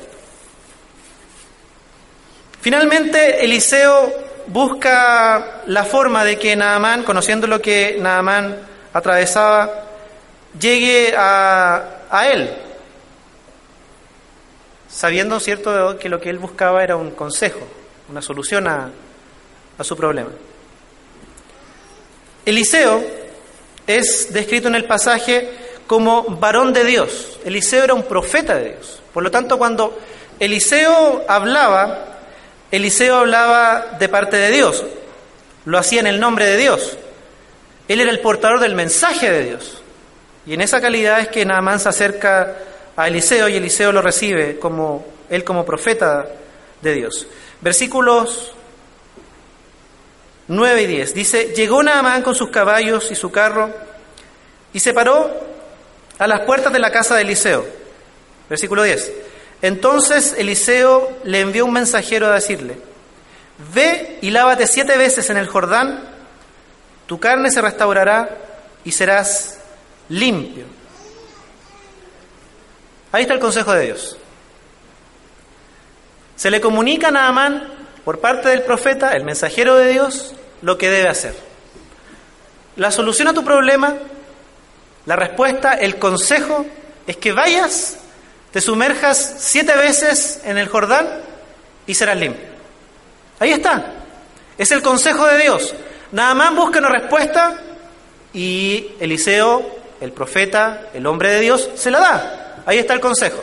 Finalmente, 2.62 3.44
Eliseo 3.44 4.10
busca 4.48 5.64
la 5.66 5.84
forma 5.84 6.24
de 6.24 6.40
que 6.40 6.56
Naamán, 6.56 7.04
conociendo 7.04 7.46
lo 7.46 7.62
que 7.62 7.98
Naamán 8.00 8.58
atravesaba, 8.94 9.70
llegue 10.58 11.14
a, 11.14 12.06
a 12.10 12.30
él, 12.30 12.54
sabiendo, 14.88 15.42
cierto, 15.42 16.00
que 16.00 16.08
lo 16.08 16.22
que 16.22 16.30
él 16.30 16.40
buscaba 16.40 16.86
era 16.86 16.96
un 16.96 17.12
consejo, 17.12 17.68
una 18.12 18.22
solución 18.22 18.68
a, 18.68 18.89
a 19.77 19.84
su 19.84 19.96
problema. 19.96 20.30
Eliseo 22.46 23.01
es 23.88 24.34
descrito 24.34 24.68
en 24.68 24.75
el 24.75 24.84
pasaje 24.84 25.50
como 25.88 26.24
varón 26.24 26.74
de 26.74 26.84
Dios. 26.84 27.39
Eliseo 27.46 27.86
era 27.86 27.94
un 27.94 28.03
profeta 28.03 28.56
de 28.56 28.72
Dios. 28.72 29.01
Por 29.13 29.24
lo 29.24 29.32
tanto, 29.32 29.58
cuando 29.58 29.98
Eliseo 30.39 31.24
hablaba, 31.27 32.20
Eliseo 32.70 33.15
hablaba 33.15 33.98
de 33.98 34.10
parte 34.10 34.36
de 34.36 34.51
Dios. 34.51 34.84
Lo 35.63 35.77
hacía 35.77 36.01
en 36.01 36.08
el 36.08 36.20
nombre 36.20 36.46
de 36.46 36.58
Dios. 36.58 36.98
Él 37.88 38.01
era 38.01 38.12
el 38.12 38.20
portador 38.20 38.60
del 38.60 38.75
mensaje 38.75 39.32
de 39.32 39.44
Dios. 39.46 39.82
Y 40.46 40.53
en 40.53 40.62
esa 40.62 40.82
calidad 40.82 41.22
es 41.22 41.30
que 41.30 41.46
Naamán 41.46 41.80
se 41.80 41.88
acerca 41.88 42.56
a 42.98 43.08
Eliseo 43.08 43.48
y 43.48 43.56
Eliseo 43.56 43.94
lo 43.94 44.01
recibe 44.01 44.60
como 44.60 45.06
él 45.30 45.46
como 45.46 45.65
profeta 45.65 46.27
de 46.82 46.94
Dios. 46.94 47.28
Versículos 47.62 48.54
9 50.48 50.82
y 50.82 50.88
10. 50.88 51.14
Dice, 51.14 51.54
llegó 51.56 51.82
Naamán 51.84 52.24
con 52.24 52.36
sus 52.36 52.50
caballos 52.50 53.12
y 53.12 53.16
su 53.16 53.32
carro 53.32 53.74
y 54.74 54.80
se 54.80 54.94
paró 54.94 55.32
a 56.18 56.28
las 56.28 56.42
puertas 56.42 56.74
de 56.74 56.80
la 56.80 56.92
casa 56.92 57.16
de 57.16 57.22
Eliseo. 57.22 57.66
Versículo 58.50 58.84
10. 58.84 59.12
Entonces 59.62 60.36
Eliseo 60.38 61.20
le 61.24 61.40
envió 61.40 61.66
un 61.66 61.74
mensajero 61.74 62.28
a 62.28 62.34
decirle, 62.34 62.78
ve 63.74 64.18
y 64.22 64.32
lávate 64.32 64.68
siete 64.68 64.98
veces 64.98 65.30
en 65.30 65.38
el 65.38 65.48
Jordán, 65.48 66.04
tu 67.06 67.20
carne 67.20 67.52
se 67.52 67.62
restaurará 67.62 68.38
y 68.84 68.92
serás 68.92 69.60
limpio. 70.10 70.66
Ahí 73.12 73.24
está 73.24 73.34
el 73.34 73.40
consejo 73.40 73.74
de 73.74 73.86
Dios. 73.86 74.18
Se 76.36 76.50
le 76.50 76.62
comunica 76.62 77.10
a 77.10 77.12
Naamán 77.12 77.68
por 78.04 78.20
parte 78.20 78.50
del 78.50 78.64
profeta, 78.64 79.12
el 79.12 79.24
mensajero 79.24 79.76
de 79.76 79.92
Dios, 79.92 80.34
lo 80.62 80.78
que 80.78 80.90
debe 80.90 81.10
hacer. 81.10 81.36
La 82.76 82.92
solución 82.92 83.28
a 83.28 83.34
tu 83.34 83.44
problema, 83.44 83.96
la 85.06 85.16
respuesta, 85.16 85.74
el 85.74 85.98
consejo 86.00 86.66
es 87.06 87.18
que 87.18 87.32
vayas, 87.32 87.98
te 88.52 88.62
sumerjas 88.62 89.36
siete 89.40 89.76
veces 89.76 90.42
en 90.46 90.58
el 90.58 90.68
Jordán 90.68 91.08
y 91.86 91.94
serás 91.94 92.18
limpio. 92.18 92.46
Ahí 93.40 93.52
está. 93.52 93.94
Es 94.58 94.72
el 94.72 94.82
consejo 94.82 95.26
de 95.26 95.38
Dios. 95.40 95.74
Naamán 96.12 96.56
busca 96.56 96.80
una 96.80 96.90
respuesta 96.90 97.60
y 98.34 98.92
Eliseo 99.00 99.82
el 100.02 100.12
profeta, 100.12 100.90
el 100.94 101.06
hombre 101.06 101.30
de 101.30 101.40
Dios, 101.40 101.70
se 101.76 101.92
la 101.92 102.00
da. 102.00 102.64
Ahí 102.66 102.80
está 102.80 102.94
el 102.94 103.00
consejo. 103.00 103.42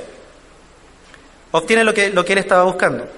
Obtiene 1.51 1.85
lo 1.85 1.95
que, 1.95 2.11
lo 2.11 2.25
que 2.25 2.33
él 2.35 2.39
estaba 2.39 2.65
buscando. 2.65 3.09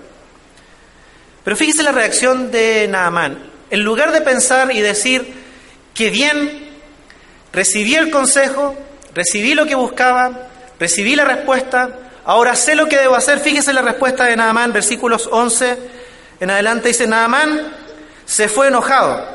Pero 1.45 1.57
fíjese 1.57 1.83
la 1.83 1.93
reacción 1.93 2.51
de 2.51 2.87
Naamán. 2.89 3.51
En 3.71 3.83
lugar 3.83 4.13
de 4.13 4.21
pensar 4.21 4.73
y 4.73 4.81
decir 4.81 5.35
que 5.95 6.11
bien, 6.11 6.71
recibí 7.53 7.95
el 7.95 8.11
consejo, 8.11 8.77
recibí 9.15 9.55
lo 9.55 9.67
que 9.67 9.75
buscaba, 9.75 10.49
recibí 10.79 11.17
la 11.17 11.25
respuesta, 11.25 11.91
ahora 12.25 12.55
sé 12.57 12.75
lo 12.75 12.87
que 12.87 12.99
debo 12.99 13.15
hacer, 13.15 13.41
fíjese 13.41 13.73
la 13.73 13.83
respuesta 13.83 14.25
de 14.25 14.37
Naamán, 14.37 14.73
versículos 14.73 15.29
11 15.31 16.01
en 16.41 16.51
adelante 16.51 16.89
dice, 16.89 17.07
Naamán 17.07 17.71
se 18.25 18.49
fue 18.49 18.69
enojado, 18.69 19.27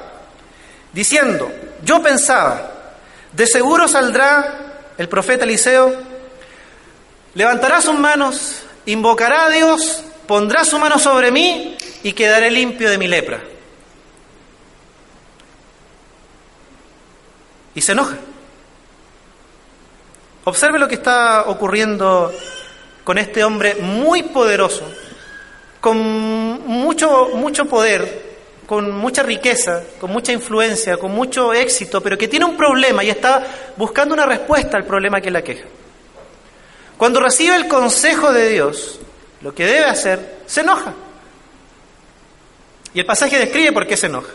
diciendo, 0.92 1.52
yo 1.84 2.02
pensaba, 2.02 2.72
de 3.32 3.46
seguro 3.46 3.88
saldrá 3.88 4.82
el 4.98 5.08
profeta 5.08 5.44
Eliseo, 5.44 5.94
levantará 7.36 7.80
sus 7.82 7.94
manos, 7.94 8.64
invocará 8.86 9.46
a 9.46 9.50
Dios, 9.50 10.04
pondrá 10.27 10.63
su 10.63 10.80
mano 10.80 11.00
sobre 11.00 11.32
mí 11.32 11.77
y 12.04 12.13
quedaré 12.13 12.51
limpio 12.51 12.89
de 12.89 12.98
mi 12.98 13.08
lepra. 13.08 13.42
Y 17.74 17.82
se 17.82 17.92
enoja. 17.92 18.18
Observe 20.46 20.80
lo 20.80 20.88
que 20.88 20.96
está 20.96 21.44
ocurriendo 21.48 22.32
con 23.04 23.18
este 23.18 23.44
hombre 23.44 23.75
muy 23.75 24.24
poderoso, 24.24 24.84
con 25.82 25.98
mucho, 25.98 27.30
mucho 27.34 27.65
poder, 27.65 28.36
con 28.65 28.92
mucha 28.92 29.24
riqueza, 29.24 29.84
con 30.00 30.12
mucha 30.12 30.32
influencia, 30.32 30.98
con 30.98 31.12
mucho 31.12 31.54
éxito, 31.54 32.01
pero 32.01 32.18
que 32.18 32.27
tiene 32.27 32.46
un 32.46 32.58
problema 32.58 33.04
y 33.04 33.10
está 33.10 33.46
buscando 33.75 34.13
una 34.13 34.25
respuesta 34.25 34.77
al 34.77 34.86
problema 34.86 35.20
que 35.20 35.32
la 35.32 35.44
queja. 35.44 35.65
Cuando 36.98 37.20
recibe 37.20 37.56
el 37.56 37.68
consejo 37.68 38.32
de 38.32 38.50
Dios, 38.50 39.00
lo 39.42 39.54
que 39.54 39.66
debe 39.66 39.86
hacer, 39.86 40.40
se 40.46 40.62
enoja. 40.62 40.94
Y 42.94 43.00
el 43.00 43.06
pasaje 43.06 43.38
describe 43.38 43.74
por 43.74 43.86
qué 43.86 43.98
se 43.98 44.06
enoja. 44.06 44.32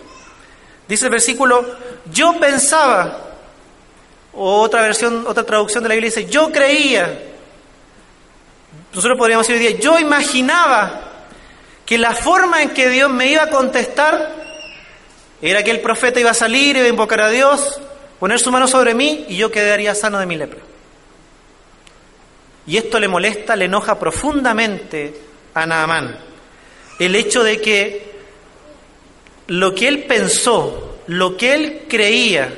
Dice 0.86 1.06
el 1.06 1.10
versículo, 1.10 1.64
yo 2.12 2.38
pensaba, 2.38 3.18
o 4.34 4.60
otra 4.60 4.82
versión, 4.82 5.24
otra 5.26 5.44
traducción 5.44 5.82
de 5.82 5.88
la 5.88 5.94
Biblia 5.94 6.10
dice, 6.14 6.30
yo 6.30 6.52
creía. 6.52 7.26
Nosotros 8.92 9.16
podríamos 9.16 9.46
decir 9.46 9.60
hoy 9.60 9.68
día, 9.68 9.80
yo 9.80 9.98
imaginaba 9.98 11.00
que 11.86 11.96
la 11.96 12.14
forma 12.14 12.62
en 12.62 12.70
que 12.70 12.88
Dios 12.88 13.10
me 13.10 13.26
iba 13.26 13.44
a 13.44 13.50
contestar 13.50 14.34
era 15.40 15.64
que 15.64 15.70
el 15.70 15.80
profeta 15.80 16.20
iba 16.20 16.30
a 16.30 16.34
salir, 16.34 16.76
iba 16.76 16.86
a 16.86 16.90
invocar 16.90 17.20
a 17.22 17.30
Dios, 17.30 17.80
poner 18.18 18.38
su 18.38 18.52
mano 18.52 18.68
sobre 18.68 18.94
mí 18.94 19.24
y 19.28 19.36
yo 19.36 19.50
quedaría 19.50 19.94
sano 19.94 20.18
de 20.18 20.26
mi 20.26 20.36
lepra. 20.36 20.69
Y 22.70 22.76
esto 22.76 23.00
le 23.00 23.08
molesta, 23.08 23.56
le 23.56 23.64
enoja 23.64 23.98
profundamente 23.98 25.12
a 25.54 25.66
Naamán. 25.66 26.16
El 27.00 27.16
hecho 27.16 27.42
de 27.42 27.60
que 27.60 28.12
lo 29.48 29.74
que 29.74 29.88
él 29.88 30.04
pensó, 30.04 31.00
lo 31.08 31.36
que 31.36 31.54
él 31.54 31.86
creía, 31.88 32.54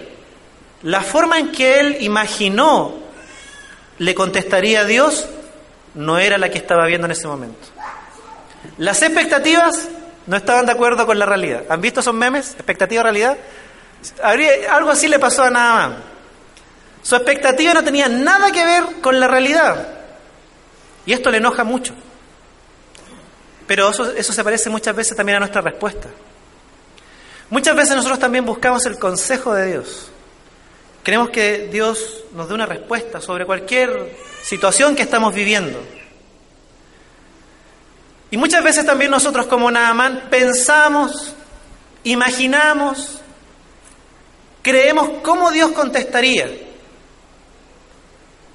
la 0.82 1.00
forma 1.00 1.38
en 1.38 1.50
que 1.50 1.80
él 1.80 1.96
imaginó 2.00 2.92
le 3.96 4.14
contestaría 4.14 4.80
a 4.80 4.84
Dios, 4.84 5.26
no 5.94 6.18
era 6.18 6.36
la 6.36 6.50
que 6.50 6.58
estaba 6.58 6.84
viendo 6.84 7.06
en 7.06 7.12
ese 7.12 7.26
momento. 7.26 7.68
Las 8.76 9.00
expectativas 9.00 9.88
no 10.26 10.36
estaban 10.36 10.66
de 10.66 10.72
acuerdo 10.72 11.06
con 11.06 11.18
la 11.18 11.24
realidad. 11.24 11.62
¿Han 11.70 11.80
visto 11.80 12.00
esos 12.00 12.12
memes? 12.12 12.50
Expectativa-realidad. 12.52 13.38
Algo 14.70 14.90
así 14.90 15.08
le 15.08 15.18
pasó 15.18 15.44
a 15.44 15.48
Naamán. 15.48 15.96
Su 17.02 17.16
expectativa 17.16 17.72
no 17.72 17.82
tenía 17.82 18.10
nada 18.10 18.50
que 18.50 18.62
ver 18.62 18.84
con 19.00 19.18
la 19.18 19.26
realidad. 19.26 20.00
Y 21.06 21.12
esto 21.12 21.30
le 21.30 21.38
enoja 21.38 21.64
mucho. 21.64 21.94
Pero 23.66 23.90
eso, 23.90 24.32
se 24.32 24.44
parece 24.44 24.70
muchas 24.70 24.94
veces 24.94 25.16
también 25.16 25.36
a 25.36 25.40
nuestra 25.40 25.60
respuesta. 25.60 26.08
Muchas 27.50 27.76
veces 27.76 27.96
nosotros 27.96 28.18
también 28.18 28.44
buscamos 28.44 28.84
el 28.86 28.98
consejo 28.98 29.54
de 29.54 29.66
Dios. 29.66 30.08
Queremos 31.02 31.30
que 31.30 31.68
Dios 31.70 32.24
nos 32.34 32.48
dé 32.48 32.54
una 32.54 32.66
respuesta 32.66 33.20
sobre 33.20 33.44
cualquier 33.44 34.16
situación 34.42 34.94
que 34.94 35.02
estamos 35.02 35.34
viviendo. 35.34 35.78
Y 38.30 38.36
muchas 38.36 38.64
veces 38.64 38.86
también 38.86 39.10
nosotros 39.10 39.46
como 39.46 39.70
Naamán 39.70 40.28
pensamos, 40.30 41.34
imaginamos, 42.04 43.20
creemos 44.62 45.10
cómo 45.22 45.50
Dios 45.50 45.72
contestaría. 45.72 46.71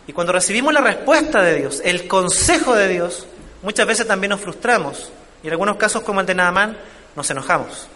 Y 0.08 0.14
cuando 0.14 0.32
recibimos 0.32 0.74
la 0.74 0.82
respuesta 0.82 1.42
de 1.42 1.56
Dios, 1.56 1.82
el 1.84 2.08
consejo 2.08 2.74
de 2.76 2.88
Dios, 2.88 3.28
muchas 3.62 3.86
veces 3.86 4.08
también 4.08 4.30
nos 4.30 4.40
frustramos. 4.40 5.12
Y 5.44 5.48
en 5.48 5.54
algunos 5.54 5.76
casos 5.76 6.02
como 6.02 6.22
el 6.22 6.26
de 6.26 6.34
Naamán, 6.34 6.78
nos 7.16 7.30
enojamos. 7.30 7.88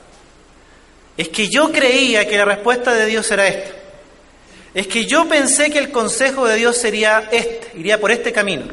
Es 1.15 1.29
que 1.29 1.47
yo 1.49 1.71
creía 1.71 2.27
que 2.27 2.37
la 2.37 2.45
respuesta 2.45 2.93
de 2.93 3.05
Dios 3.05 3.31
era 3.31 3.47
esta. 3.47 3.75
Es 4.73 4.87
que 4.87 5.05
yo 5.05 5.27
pensé 5.27 5.69
que 5.69 5.79
el 5.79 5.91
consejo 5.91 6.47
de 6.47 6.55
Dios 6.55 6.77
sería 6.77 7.29
este, 7.31 7.71
iría 7.77 7.99
por 7.99 8.11
este 8.11 8.31
camino. 8.31 8.65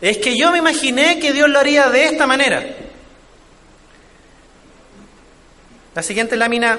Es 0.00 0.18
que 0.18 0.36
yo 0.36 0.50
me 0.50 0.58
imaginé 0.58 1.18
que 1.18 1.32
Dios 1.32 1.48
lo 1.48 1.58
haría 1.58 1.88
de 1.88 2.04
esta 2.04 2.26
manera. 2.26 2.64
La 5.94 6.02
siguiente 6.02 6.36
lámina, 6.36 6.78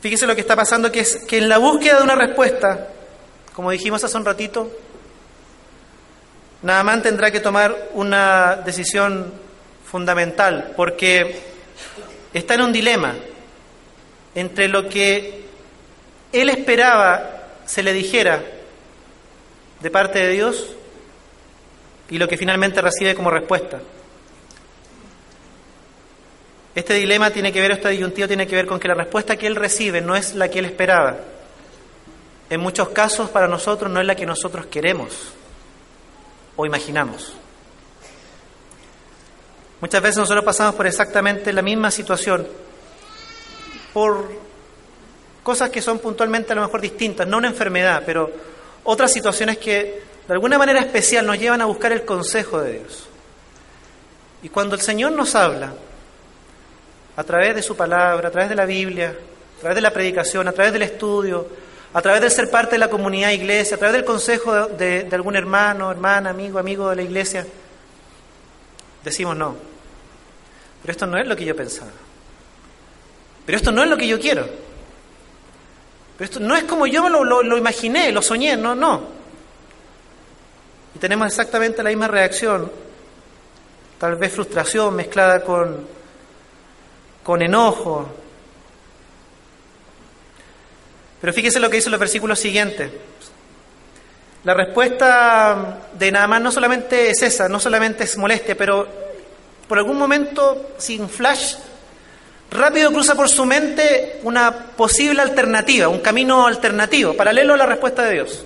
fíjese 0.00 0.26
lo 0.26 0.34
que 0.34 0.40
está 0.40 0.54
pasando, 0.54 0.92
que 0.92 1.00
es 1.00 1.16
que 1.26 1.38
en 1.38 1.48
la 1.48 1.58
búsqueda 1.58 1.98
de 1.98 2.04
una 2.04 2.14
respuesta, 2.14 2.88
como 3.54 3.70
dijimos 3.70 4.02
hace 4.02 4.16
un 4.16 4.24
ratito, 4.24 4.70
Naamán 6.62 7.02
tendrá 7.02 7.30
que 7.30 7.40
tomar 7.40 7.90
una 7.92 8.56
decisión 8.56 9.32
fundamental, 9.84 10.72
porque 10.76 11.40
está 12.32 12.54
en 12.54 12.62
un 12.62 12.72
dilema 12.72 13.14
entre 14.34 14.66
lo 14.68 14.88
que 14.88 15.44
él 16.32 16.48
esperaba 16.50 17.44
se 17.64 17.82
le 17.82 17.92
dijera 17.92 18.42
de 19.80 19.90
parte 19.90 20.18
de 20.18 20.30
Dios 20.30 20.74
y 22.10 22.18
lo 22.18 22.26
que 22.26 22.36
finalmente 22.36 22.80
recibe 22.80 23.14
como 23.14 23.30
respuesta. 23.30 23.80
Este 26.74 26.94
dilema 26.94 27.30
tiene 27.30 27.52
que 27.52 27.60
ver, 27.60 27.70
este 27.70 27.90
disyuntivo 27.90 28.26
tiene 28.26 28.48
que 28.48 28.56
ver 28.56 28.66
con 28.66 28.80
que 28.80 28.88
la 28.88 28.94
respuesta 28.94 29.36
que 29.36 29.46
él 29.46 29.54
recibe 29.54 30.00
no 30.00 30.16
es 30.16 30.34
la 30.34 30.48
que 30.48 30.58
él 30.58 30.64
esperaba. 30.64 31.33
En 32.50 32.60
muchos 32.60 32.90
casos 32.90 33.30
para 33.30 33.48
nosotros 33.48 33.90
no 33.90 34.00
es 34.00 34.06
la 34.06 34.14
que 34.14 34.26
nosotros 34.26 34.66
queremos 34.66 35.32
o 36.56 36.66
imaginamos. 36.66 37.32
Muchas 39.80 40.02
veces 40.02 40.18
nosotros 40.18 40.44
pasamos 40.44 40.74
por 40.74 40.86
exactamente 40.86 41.52
la 41.52 41.62
misma 41.62 41.90
situación, 41.90 42.46
por 43.92 44.30
cosas 45.42 45.70
que 45.70 45.82
son 45.82 45.98
puntualmente 45.98 46.52
a 46.52 46.56
lo 46.56 46.62
mejor 46.62 46.80
distintas, 46.80 47.26
no 47.26 47.38
una 47.38 47.48
enfermedad, 47.48 48.02
pero 48.06 48.30
otras 48.84 49.12
situaciones 49.12 49.58
que 49.58 50.02
de 50.26 50.32
alguna 50.32 50.58
manera 50.58 50.80
especial 50.80 51.26
nos 51.26 51.38
llevan 51.38 51.60
a 51.60 51.66
buscar 51.66 51.92
el 51.92 52.04
consejo 52.04 52.60
de 52.60 52.78
Dios. 52.78 53.08
Y 54.42 54.48
cuando 54.48 54.74
el 54.74 54.80
Señor 54.80 55.12
nos 55.12 55.34
habla, 55.34 55.74
a 57.16 57.24
través 57.24 57.54
de 57.54 57.62
su 57.62 57.76
palabra, 57.76 58.28
a 58.28 58.30
través 58.30 58.48
de 58.48 58.56
la 58.56 58.66
Biblia, 58.66 59.14
a 59.58 59.60
través 59.60 59.76
de 59.76 59.82
la 59.82 59.90
predicación, 59.90 60.48
a 60.48 60.52
través 60.52 60.72
del 60.72 60.82
estudio, 60.82 61.46
a 61.94 62.02
través 62.02 62.20
de 62.20 62.28
ser 62.28 62.50
parte 62.50 62.72
de 62.72 62.78
la 62.78 62.90
comunidad 62.90 63.30
iglesia, 63.30 63.76
a 63.76 63.78
través 63.78 63.94
del 63.94 64.04
consejo 64.04 64.66
de, 64.66 65.08
algún 65.12 65.36
hermano, 65.36 65.92
hermana, 65.92 66.30
amigo, 66.30 66.58
amigo 66.58 66.90
de 66.90 66.96
la 66.96 67.02
iglesia, 67.02 67.46
decimos 69.04 69.36
no. 69.36 69.54
Pero 70.82 70.90
esto 70.90 71.06
no 71.06 71.16
es 71.16 71.26
lo 71.26 71.36
que 71.36 71.44
yo 71.44 71.54
pensaba. 71.54 71.92
Pero 73.46 73.56
esto 73.56 73.70
no 73.70 73.84
es 73.84 73.88
lo 73.88 73.96
que 73.96 74.08
yo 74.08 74.18
quiero. 74.18 74.44
Pero 76.18 76.24
esto 76.24 76.40
no 76.40 76.56
es 76.56 76.64
como 76.64 76.88
yo 76.88 77.08
lo, 77.08 77.22
lo, 77.22 77.44
lo 77.44 77.56
imaginé, 77.56 78.10
lo 78.10 78.22
soñé, 78.22 78.56
no, 78.56 78.74
no. 78.74 79.06
Y 80.96 80.98
tenemos 80.98 81.28
exactamente 81.28 81.80
la 81.80 81.90
misma 81.90 82.08
reacción, 82.08 82.72
tal 84.00 84.16
vez 84.16 84.32
frustración 84.32 84.96
mezclada 84.96 85.44
con, 85.44 85.86
con 87.22 87.40
enojo. 87.40 88.23
Pero 91.24 91.32
fíjese 91.32 91.58
lo 91.58 91.70
que 91.70 91.76
dice 91.76 91.88
los 91.88 91.98
versículos 91.98 92.38
siguientes. 92.38 92.90
La 94.44 94.52
respuesta 94.52 95.78
de 95.98 96.12
Naamán 96.12 96.42
no 96.42 96.52
solamente 96.52 97.08
es 97.08 97.22
esa, 97.22 97.48
no 97.48 97.58
solamente 97.58 98.04
es 98.04 98.18
molestia, 98.18 98.54
pero 98.54 98.86
por 99.66 99.78
algún 99.78 99.96
momento, 99.96 100.74
sin 100.76 101.08
flash, 101.08 101.54
rápido 102.50 102.92
cruza 102.92 103.14
por 103.14 103.30
su 103.30 103.46
mente 103.46 104.20
una 104.24 104.52
posible 104.52 105.22
alternativa, 105.22 105.88
un 105.88 106.00
camino 106.00 106.46
alternativo, 106.46 107.14
paralelo 107.14 107.54
a 107.54 107.56
la 107.56 107.64
respuesta 107.64 108.02
de 108.02 108.12
Dios. 108.12 108.44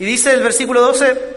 Y 0.00 0.06
dice 0.06 0.32
el 0.32 0.42
versículo 0.42 0.80
12, 0.80 1.36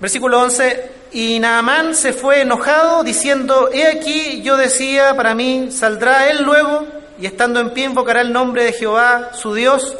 Versículo 0.00 0.40
11, 0.40 0.90
y 1.12 1.38
Naamán 1.40 1.94
se 1.94 2.14
fue 2.14 2.40
enojado 2.40 3.04
diciendo, 3.04 3.68
he 3.70 3.86
aquí 3.86 4.40
yo 4.40 4.56
decía 4.56 5.14
para 5.14 5.34
mí, 5.34 5.68
saldrá 5.70 6.30
él 6.30 6.42
luego 6.42 7.03
y 7.18 7.26
estando 7.26 7.60
en 7.60 7.70
pie 7.70 7.84
invocará 7.84 8.20
el 8.20 8.32
nombre 8.32 8.64
de 8.64 8.72
Jehová, 8.72 9.30
su 9.34 9.54
Dios, 9.54 9.96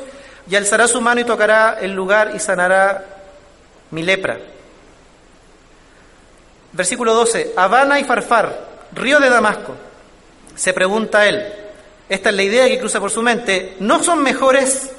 y 0.48 0.56
alzará 0.56 0.88
su 0.88 1.00
mano 1.00 1.20
y 1.20 1.24
tocará 1.24 1.78
el 1.80 1.92
lugar 1.92 2.32
y 2.34 2.38
sanará 2.38 3.04
mi 3.90 4.02
lepra. 4.02 4.38
Versículo 6.72 7.14
12, 7.14 7.52
Habana 7.56 8.00
y 8.00 8.04
Farfar, 8.04 8.58
río 8.92 9.20
de 9.20 9.30
Damasco. 9.30 9.74
Se 10.54 10.72
pregunta 10.72 11.26
él, 11.26 11.42
esta 12.08 12.30
es 12.30 12.34
la 12.34 12.42
idea 12.42 12.68
que 12.68 12.78
cruza 12.78 13.00
por 13.00 13.10
su 13.10 13.22
mente, 13.22 13.76
¿no 13.80 14.02
son 14.02 14.22
mejores 14.22 14.90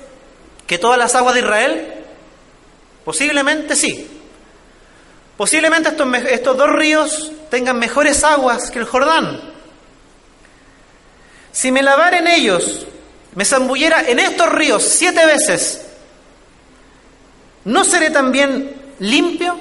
que 0.66 0.78
todas 0.78 0.98
las 0.98 1.16
aguas 1.16 1.36
de 1.36 1.42
Israel? 1.42 1.94
Posiblemente 3.04 3.76
sí, 3.76 4.16
Posiblemente 5.38 5.90
estos, 6.30 6.58
dos 6.58 6.70
ríos 6.70 7.32
tengan 7.50 7.78
mejores 7.78 8.24
aguas 8.24 8.72
que 8.72 8.80
el 8.80 8.86
Jordán. 8.86 9.55
Si 11.56 11.72
me 11.72 11.82
lavara 11.82 12.18
en 12.18 12.28
ellos, 12.28 12.86
me 13.34 13.46
zambullera 13.46 14.10
en 14.10 14.20
estos 14.20 14.50
ríos 14.50 14.84
siete 14.84 15.26
veces, 15.26 15.86
¿no 17.64 17.86
seré 17.86 18.10
también 18.10 18.76
limpio? 19.00 19.58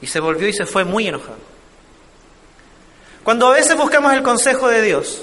Y 0.00 0.08
se 0.08 0.18
volvió 0.18 0.48
y 0.48 0.52
se 0.52 0.66
fue 0.66 0.82
muy 0.82 1.06
enojado. 1.06 1.38
Cuando 3.22 3.46
a 3.46 3.52
veces 3.52 3.76
buscamos 3.76 4.12
el 4.14 4.24
consejo 4.24 4.66
de 4.66 4.82
Dios 4.82 5.22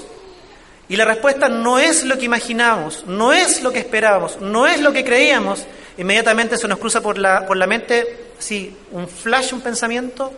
y 0.88 0.96
la 0.96 1.04
respuesta 1.04 1.50
no 1.50 1.78
es 1.78 2.02
lo 2.04 2.16
que 2.16 2.24
imaginábamos, 2.24 3.04
no 3.06 3.34
es 3.34 3.62
lo 3.62 3.72
que 3.72 3.80
esperábamos, 3.80 4.40
no 4.40 4.66
es 4.66 4.80
lo 4.80 4.94
que 4.94 5.04
creíamos, 5.04 5.66
inmediatamente 5.98 6.56
se 6.56 6.66
nos 6.66 6.78
cruza 6.78 7.02
por 7.02 7.18
la, 7.18 7.46
por 7.46 7.58
la 7.58 7.66
mente, 7.66 8.30
sí, 8.38 8.74
un 8.90 9.06
flash, 9.06 9.52
un 9.52 9.60
pensamiento, 9.60 10.32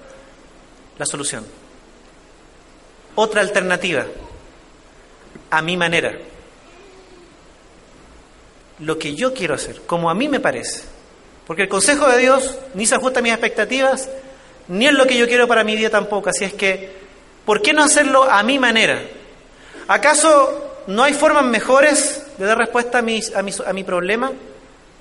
la 0.98 1.06
solución. 1.06 1.65
Otra 3.16 3.40
alternativa, 3.40 4.04
a 5.50 5.62
mi 5.62 5.76
manera. 5.76 6.16
Lo 8.80 8.98
que 8.98 9.14
yo 9.14 9.32
quiero 9.32 9.54
hacer, 9.54 9.80
como 9.86 10.10
a 10.10 10.14
mí 10.14 10.28
me 10.28 10.38
parece. 10.38 10.82
Porque 11.46 11.62
el 11.62 11.68
consejo 11.68 12.06
de 12.08 12.18
Dios 12.18 12.58
ni 12.74 12.86
se 12.86 12.94
ajusta 12.94 13.20
a 13.20 13.22
mis 13.22 13.32
expectativas, 13.32 14.08
ni 14.68 14.86
es 14.86 14.92
lo 14.92 15.06
que 15.06 15.16
yo 15.16 15.26
quiero 15.26 15.48
para 15.48 15.64
mi 15.64 15.76
vida 15.76 15.88
tampoco. 15.88 16.28
Así 16.28 16.44
es 16.44 16.52
que, 16.52 16.92
¿por 17.46 17.62
qué 17.62 17.72
no 17.72 17.82
hacerlo 17.82 18.24
a 18.24 18.42
mi 18.42 18.58
manera? 18.58 19.00
¿Acaso 19.88 20.82
no 20.86 21.02
hay 21.02 21.14
formas 21.14 21.44
mejores 21.44 22.22
de 22.36 22.44
dar 22.44 22.58
respuesta 22.58 22.98
a 22.98 23.00
a 23.00 23.72
mi, 23.72 23.84
problema? 23.84 24.30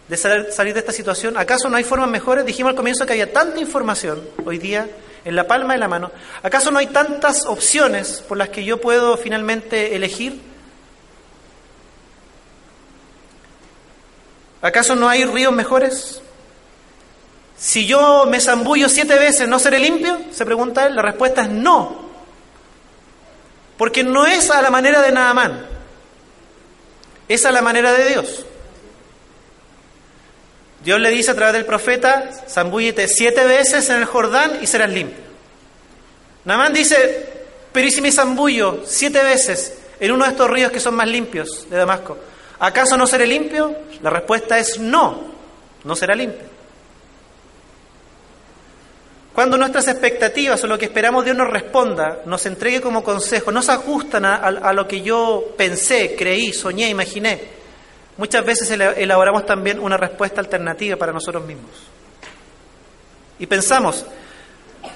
¿De 0.08 0.16
salir 0.16 0.74
de 0.74 0.80
esta 0.80 0.94
situación? 0.94 1.36
¿Acaso 1.36 1.68
no 1.68 1.76
hay 1.76 1.84
formas 1.84 2.10
mejores? 2.10 2.46
Dijimos 2.46 2.70
al 2.70 2.76
comienzo 2.78 3.06
que 3.06 3.14
había 3.14 3.34
tanta 3.34 3.60
información 3.60 4.22
hoy 4.46 4.58
día 4.58 4.88
en 5.26 5.36
la 5.36 5.48
palma 5.48 5.74
de 5.74 5.80
la 5.80 5.88
mano. 5.88 6.12
¿Acaso 6.44 6.72
no 6.72 6.80
hay 6.80 6.88
tantas 6.88 7.46
opciones 7.46 8.24
por 8.28 8.38
las 8.38 8.50
que 8.50 8.64
yo 8.64 8.80
puedo 8.80 9.18
finalmente 9.18 9.96
elegir? 9.96 10.40
¿Acaso 14.62 14.96
no 14.96 15.10
hay 15.10 15.26
ríos 15.26 15.52
mejores? 15.52 16.22
Si 17.58 17.88
yo 17.88 18.26
me 18.28 18.40
zambullo 18.40 18.88
siete 18.88 19.18
veces, 19.18 19.48
¿no 19.48 19.60
seré 19.60 19.80
limpio? 19.80 20.20
Se 20.32 20.46
pregunta 20.46 20.86
él. 20.86 20.96
La 20.96 21.02
respuesta 21.02 21.42
es 21.42 21.50
no. 21.50 22.06
Porque 23.78 24.04
no 24.04 24.26
es 24.26 24.50
a 24.52 24.62
la 24.62 24.70
manera 24.70 25.02
de 25.02 25.12
Naamán, 25.12 25.66
es 27.28 27.46
a 27.46 27.52
la 27.52 27.62
manera 27.62 27.92
de 27.92 28.10
Dios. 28.10 28.46
Dios 30.86 31.02
le 31.02 31.10
dice 31.10 31.32
a 31.32 31.36
través 31.36 31.54
del 31.54 31.66
profeta, 31.66 32.30
zambúllete 32.48 33.08
siete 33.08 33.44
veces 33.44 33.90
en 33.90 33.98
el 33.98 34.06
Jordán 34.06 34.60
y 34.62 34.68
serás 34.68 34.92
limpio. 34.92 35.26
Naamán 36.46 36.74
dice, 36.74 37.28
pero 37.72 37.88
¿y 37.88 37.92
si 37.92 38.02
me 38.02 38.12
zambullo 38.12 38.84
siete 38.86 39.24
veces 39.24 39.80
en 40.00 40.12
uno 40.12 40.26
de 40.26 40.32
estos 40.32 40.48
ríos 40.48 40.72
que 40.72 40.80
son 40.80 40.94
más 40.94 41.08
limpios 41.08 41.68
de 41.72 41.78
Damasco? 41.78 42.20
¿Acaso 42.60 42.98
no 42.98 43.08
seré 43.08 43.26
limpio? 43.26 43.76
La 44.04 44.12
respuesta 44.12 44.60
es 44.60 44.78
no, 44.80 45.34
no 45.84 45.96
será 45.96 46.14
limpio. 46.14 46.46
Cuando 49.34 49.58
nuestras 49.58 49.88
expectativas 49.88 50.64
o 50.64 50.68
lo 50.68 50.78
que 50.78 50.86
esperamos 50.86 51.26
Dios 51.26 51.36
nos 51.36 51.50
responda, 51.50 52.20
nos 52.28 52.46
entregue 52.46 52.80
como 52.80 53.04
consejo, 53.04 53.52
no 53.52 53.64
se 53.64 53.72
ajustan 53.72 54.24
a, 54.24 54.72
lo 54.72 54.88
que 54.88 55.02
yo 55.02 55.56
pensé, 55.58 56.16
creí, 56.16 56.54
soñé, 56.54 56.90
imaginé, 56.90 57.55
muchas 58.18 58.46
veces 58.46 58.70
elaboramos 58.72 59.46
también 59.46 59.80
una 59.80 59.98
respuesta 59.98 60.42
alternativa 60.42 60.98
para 60.98 61.12
nosotros 61.12 61.46
mismos. 61.46 61.72
Y 63.40 63.48
pensamos, 63.48 64.06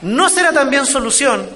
¿no 0.01 0.29
será 0.29 0.51
también 0.53 0.85
solución 0.85 1.49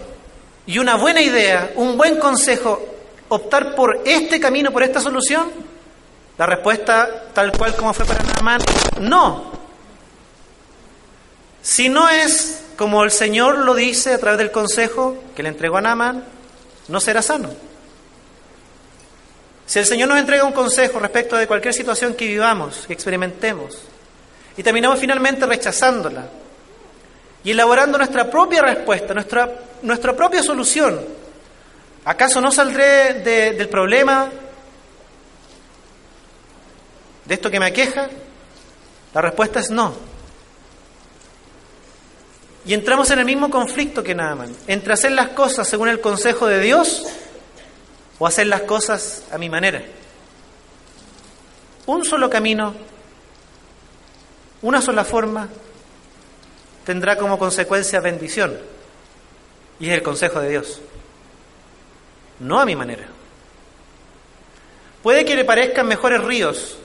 y 0.66 0.80
una 0.80 0.96
buena 0.96 1.22
idea, 1.22 1.72
un 1.76 1.98
buen 1.98 2.18
consejo, 2.18 2.82
optar 3.30 3.76
por 3.76 4.02
este 4.06 4.40
camino, 4.40 4.72
por 4.72 4.84
esta 4.84 5.00
solución? 5.00 5.52
La 6.38 6.46
respuesta, 6.46 7.26
tal 7.34 7.52
cual 7.52 7.76
como 7.76 7.94
fue 7.94 8.06
para 8.06 8.24
Naamán, 8.24 8.62
no. 9.00 9.52
Si 11.62 11.88
no 11.90 12.10
es 12.10 12.64
como 12.76 13.04
el 13.04 13.12
Señor 13.12 13.60
lo 13.60 13.76
dice 13.76 14.14
a 14.14 14.18
través 14.18 14.40
del 14.40 14.52
consejo 14.52 15.24
que 15.36 15.44
le 15.44 15.50
entregó 15.50 15.78
a 15.78 15.82
Naaman, 15.82 16.26
no 16.88 17.00
será 17.00 17.22
sano. 17.22 17.50
Si 19.66 19.80
el 19.80 19.86
Señor 19.86 20.10
nos 20.10 20.20
entrega 20.20 20.44
un 20.44 20.52
consejo 20.52 21.00
respecto 21.00 21.38
de 21.38 21.48
cualquier 21.48 21.74
situación 21.74 22.14
que 22.14 22.28
vivamos, 22.28 22.86
que 22.86 22.94
experimentemos, 22.94 23.78
y 24.58 24.64
terminamos 24.64 25.00
finalmente 25.00 25.46
rechazándola 25.46 26.28
y 27.44 27.52
elaborando 27.52 27.98
nuestra 27.98 28.30
propia 28.30 28.62
respuesta, 28.62 29.14
nuestra, 29.14 29.50
nuestra 29.82 30.16
propia 30.16 30.44
solución, 30.44 31.02
¿acaso 32.06 32.40
no 32.40 32.52
saldré 32.52 33.16
del 33.16 33.70
problema, 33.70 34.30
de 37.26 37.34
esto 37.34 37.50
que 37.50 37.60
me 37.60 37.68
aqueja? 37.68 38.10
La 39.14 39.22
respuesta 39.22 39.60
es 39.60 39.70
no. 39.70 39.94
Y 42.66 42.74
entramos 42.74 43.10
en 43.12 43.20
el 43.20 43.26
mismo 43.26 43.50
conflicto 43.50 44.04
que 44.04 44.16
Naaman, 44.16 44.56
entre 44.68 44.94
hacer 44.94 45.12
las 45.12 45.30
cosas 45.30 45.68
según 45.68 45.90
el 45.90 46.00
consejo 46.00 46.48
de 46.48 46.60
Dios 46.60 47.06
o 48.20 48.28
hacer 48.28 48.48
las 48.48 48.62
cosas 48.62 49.24
a 49.32 49.38
mi 49.38 49.50
manera. 49.50 49.84
Un 51.86 52.06
solo 52.06 52.30
camino, 52.30 52.74
una 54.62 54.82
sola 54.82 55.04
forma, 55.04 55.50
tendrá 56.86 57.18
como 57.18 57.38
consecuencia 57.38 58.00
bendición, 58.00 58.58
y 59.80 59.90
es 59.90 59.94
el 59.94 60.04
consejo 60.04 60.40
de 60.40 60.50
Dios, 60.50 60.82
no 62.40 62.60
a 62.60 62.66
mi 62.66 62.76
manera. 62.76 63.08
Puede 65.02 65.26
que 65.26 65.36
le 65.36 65.44
parezcan 65.44 65.88
mejores 65.88 66.24
ríos, 66.24 66.78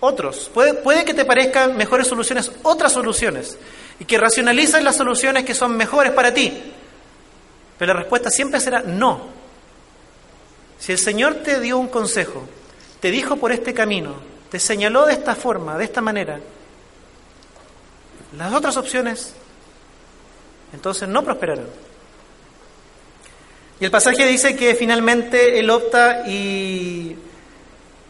otros, 0.00 0.50
puede, 0.54 0.74
puede 0.74 1.04
que 1.04 1.12
te 1.12 1.24
parezcan 1.24 1.76
mejores 1.76 2.06
soluciones, 2.06 2.50
otras 2.62 2.92
soluciones, 2.92 3.58
y 4.00 4.04
que 4.04 4.16
racionalizas 4.16 4.82
las 4.82 4.96
soluciones 4.96 5.44
que 5.44 5.54
son 5.54 5.76
mejores 5.76 6.12
para 6.12 6.32
ti. 6.32 6.72
Pero 7.78 7.92
la 7.92 8.00
respuesta 8.00 8.30
siempre 8.30 8.60
será 8.60 8.80
no. 8.80 9.37
Si 10.78 10.92
el 10.92 10.98
Señor 10.98 11.36
te 11.36 11.60
dio 11.60 11.78
un 11.78 11.88
consejo, 11.88 12.44
te 13.00 13.10
dijo 13.10 13.36
por 13.36 13.52
este 13.52 13.74
camino, 13.74 14.14
te 14.50 14.58
señaló 14.58 15.06
de 15.06 15.12
esta 15.12 15.34
forma, 15.34 15.76
de 15.76 15.84
esta 15.84 16.00
manera, 16.00 16.40
las 18.36 18.52
otras 18.52 18.76
opciones 18.76 19.34
entonces 20.72 21.08
no 21.08 21.22
prosperarán. 21.24 21.66
Y 23.80 23.84
el 23.84 23.90
pasaje 23.90 24.26
dice 24.26 24.56
que 24.56 24.74
finalmente 24.74 25.58
él 25.58 25.70
opta 25.70 26.24
y 26.26 27.16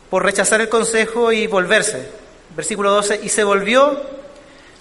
por 0.09 0.25
rechazar 0.25 0.61
el 0.61 0.69
consejo 0.69 1.31
y 1.31 1.47
volverse. 1.47 2.09
Versículo 2.57 2.91
12, 2.91 3.21
y 3.23 3.29
se 3.29 3.45
volvió 3.45 4.01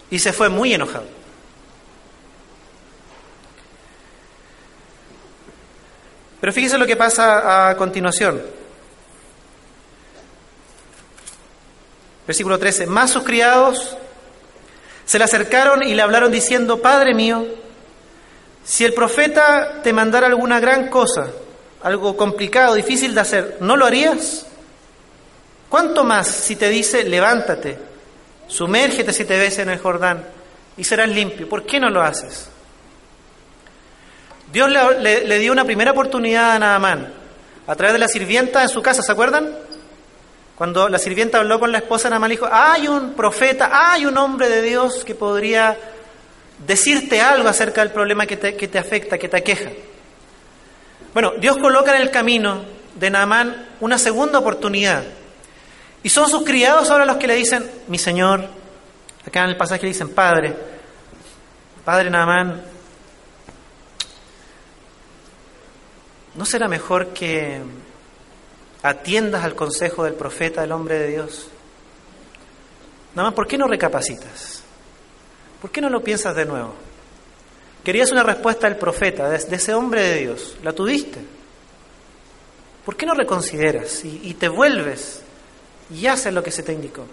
y 0.10 0.20
se 0.20 0.32
fue 0.32 0.50
muy 0.50 0.74
enojado. 0.74 1.17
Pero 6.40 6.54
fíjese 6.54 6.78
lo 6.78 6.86
que 6.86 6.96
pasa 6.96 7.70
a 7.70 7.78
continuación. 7.78 8.42
Versículo 12.26 12.60
13. 12.60 12.88
Más 12.88 13.12
sus 13.12 13.24
criados 13.24 13.98
se 15.06 15.18
le 15.18 15.24
acercaron 15.24 15.84
y 15.84 15.96
le 15.96 16.02
hablaron 16.02 16.32
diciendo, 16.32 16.82
Padre 16.82 17.14
mío, 17.14 17.46
si 18.64 18.84
el 18.86 18.94
profeta 18.94 19.82
te 19.82 19.94
mandara 19.94 20.28
alguna 20.28 20.60
gran 20.60 20.90
cosa, 20.90 21.28
algo 21.82 22.18
complicado, 22.18 22.76
difícil 22.76 23.16
de 23.16 23.22
hacer, 23.22 23.58
¿no 23.62 23.78
lo 23.78 23.86
harías? 23.86 24.46
¿Cuánto 25.70 26.04
más 26.04 26.28
si 26.28 26.56
te 26.56 26.70
dice, 26.70 27.04
levántate, 27.04 27.88
Sumérgete 28.48 29.12
siete 29.12 29.38
veces 29.38 29.60
en 29.60 29.70
el 29.70 29.80
Jordán 29.80 30.26
y 30.78 30.84
serás 30.84 31.10
limpio. 31.10 31.50
¿Por 31.50 31.66
qué 31.66 31.80
no 31.80 31.90
lo 31.90 32.02
haces? 32.02 32.50
Dios 34.52 34.70
le, 34.70 35.40
dio 35.40 35.52
una 35.52 35.66
primera 35.66 35.92
oportunidad 35.92 36.56
a 36.56 36.60
Naamán 36.60 37.14
a 37.68 37.76
través 37.76 37.94
de 37.94 38.00
la 38.00 38.08
sirvienta 38.08 38.62
en 38.62 38.70
su 38.70 38.82
casa, 38.82 39.02
¿se 39.02 39.12
acuerdan? 39.12 39.54
Cuando 40.56 40.88
la 40.88 40.98
sirvienta 40.98 41.40
habló 41.40 41.60
con 41.60 41.72
la 41.72 41.80
esposa 41.80 42.10
Naamán, 42.10 42.32
dijo, 42.32 42.48
hay 42.50 42.88
un 42.88 43.14
profeta, 43.14 43.70
hay 43.92 44.06
un 44.06 44.18
hombre 44.18 44.50
de 44.50 44.62
Dios 44.62 45.04
que 45.04 45.16
podría 45.16 45.78
decirte 46.66 47.22
algo 47.22 47.50
acerca 47.50 47.82
del 47.82 47.92
problema 47.92 48.26
que 48.26 48.38
te, 48.38 48.56
que 48.56 48.68
te 48.68 48.80
afecta, 48.80 49.18
que 49.18 49.28
te 49.28 49.38
aqueja. 49.38 49.70
Bueno, 51.14 51.34
Dios 51.40 51.58
coloca 51.58 51.96
en 51.96 52.02
el 52.02 52.10
camino 52.10 52.64
de 52.96 53.10
Naamán 53.10 53.68
una 53.80 53.98
segunda 53.98 54.40
oportunidad 54.40 55.04
y 56.04 56.10
son 56.10 56.30
sus 56.30 56.44
criados 56.44 56.90
ahora 56.90 57.06
los 57.06 57.18
que 57.18 57.28
le 57.28 57.36
dicen, 57.36 57.70
mi 57.88 57.98
Señor, 57.98 58.48
acá 59.26 59.44
en 59.44 59.50
el 59.50 59.58
pasaje 59.58 59.84
le 59.84 59.90
dicen, 59.90 60.10
Padre, 60.10 60.56
Padre 61.84 62.10
Naamán, 62.10 62.62
¿no 66.38 66.46
será 66.46 66.70
mejor 66.70 67.08
que 67.08 67.60
atiendas 68.84 69.44
al 69.44 69.56
consejo 69.56 70.06
del 70.06 70.14
profeta, 70.14 70.62
del 70.62 70.72
hombre 70.72 70.98
de 70.98 71.08
Dios? 71.10 71.50
Naamán, 73.16 73.34
¿por 73.34 73.48
qué 73.48 73.58
no 73.58 73.68
recapacitas? 73.68 74.64
¿Por 75.62 75.72
qué 75.72 75.82
no 75.82 75.90
lo 75.90 76.02
piensas 76.02 76.36
de 76.36 76.46
nuevo? 76.46 76.74
Querías 77.84 78.12
una 78.12 78.24
respuesta 78.24 78.70
del 78.70 78.78
profeta, 78.78 79.28
de, 79.30 79.36
ese 79.38 79.74
hombre 79.74 80.02
de 80.02 80.20
Dios, 80.20 80.58
la 80.64 80.72
tuviste. 80.72 81.20
¿Por 82.86 82.96
qué 82.96 83.06
no 83.06 83.14
reconsideras 83.14 84.06
y 84.06 84.34
te 84.36 84.48
vuelves 84.48 85.24
y 85.94 86.08
haces 86.08 86.34
lo 86.34 86.44
que 86.44 86.52
se 86.52 86.64
te 86.64 86.74
indicó. 86.74 87.06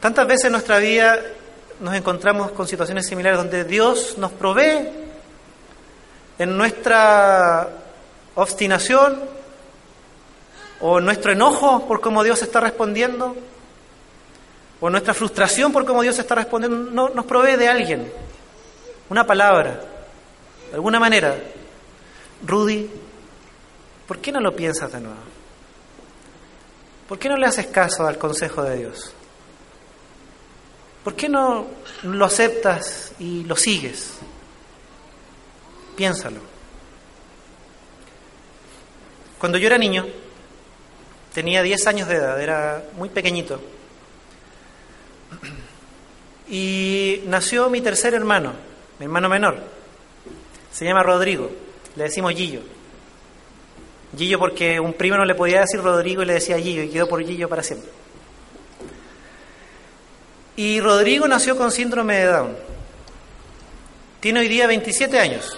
Tantas 0.00 0.26
veces 0.26 0.46
en 0.46 0.52
nuestra 0.52 0.78
vida 0.78 1.20
nos 1.80 1.94
encontramos 1.94 2.52
con 2.52 2.66
situaciones 2.66 3.06
similares 3.06 3.38
donde 3.38 3.64
Dios 3.64 4.16
nos 4.18 4.32
provee 4.32 4.88
en 6.42 6.56
nuestra 6.56 7.68
obstinación 8.34 9.20
o 10.80 10.98
en 10.98 11.04
nuestro 11.04 11.30
enojo 11.30 11.86
por 11.86 12.00
cómo 12.00 12.24
Dios 12.24 12.42
está 12.42 12.58
respondiendo 12.58 13.36
o 14.80 14.90
nuestra 14.90 15.14
frustración 15.14 15.70
por 15.70 15.84
cómo 15.84 16.02
Dios 16.02 16.18
está 16.18 16.34
respondiendo, 16.34 16.90
no, 16.90 17.10
nos 17.10 17.26
provee 17.26 17.56
de 17.56 17.68
alguien, 17.68 18.12
una 19.08 19.24
palabra, 19.24 19.80
de 20.70 20.74
alguna 20.74 20.98
manera. 20.98 21.36
Rudy, 22.44 22.90
¿por 24.08 24.18
qué 24.18 24.32
no 24.32 24.40
lo 24.40 24.56
piensas 24.56 24.90
de 24.90 25.00
nuevo? 25.00 25.20
¿Por 27.08 27.20
qué 27.20 27.28
no 27.28 27.36
le 27.36 27.46
haces 27.46 27.68
caso 27.68 28.04
al 28.04 28.18
consejo 28.18 28.64
de 28.64 28.78
Dios? 28.78 29.12
¿Por 31.04 31.14
qué 31.14 31.28
no 31.28 31.68
lo 32.02 32.24
aceptas 32.24 33.12
y 33.20 33.44
lo 33.44 33.54
sigues? 33.54 34.18
Piénsalo. 35.96 36.40
Cuando 39.38 39.58
yo 39.58 39.66
era 39.66 39.78
niño, 39.78 40.06
tenía 41.34 41.62
10 41.62 41.86
años 41.86 42.08
de 42.08 42.16
edad, 42.16 42.40
era 42.40 42.84
muy 42.96 43.08
pequeñito, 43.08 43.60
y 46.48 47.22
nació 47.26 47.70
mi 47.70 47.80
tercer 47.80 48.14
hermano, 48.14 48.52
mi 48.98 49.06
hermano 49.06 49.28
menor. 49.28 49.58
Se 50.70 50.84
llama 50.84 51.02
Rodrigo, 51.02 51.50
le 51.96 52.04
decimos 52.04 52.34
Gillo. 52.34 52.60
Gillo 54.16 54.38
porque 54.38 54.78
un 54.78 54.92
primo 54.92 55.16
no 55.16 55.24
le 55.24 55.34
podía 55.34 55.60
decir 55.60 55.80
Rodrigo 55.80 56.22
y 56.22 56.26
le 56.26 56.34
decía 56.34 56.58
Gillo 56.58 56.82
y 56.82 56.90
quedó 56.90 57.08
por 57.08 57.24
Gillo 57.24 57.48
para 57.48 57.62
siempre. 57.62 57.88
Y 60.56 60.80
Rodrigo 60.80 61.26
nació 61.26 61.56
con 61.56 61.72
síndrome 61.72 62.18
de 62.18 62.26
Down. 62.26 62.56
Tiene 64.20 64.40
hoy 64.40 64.48
día 64.48 64.66
27 64.66 65.18
años. 65.18 65.56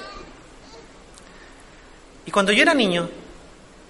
Y 2.27 2.31
cuando 2.31 2.53
yo 2.53 2.63
era 2.63 2.75
niño, 2.75 3.09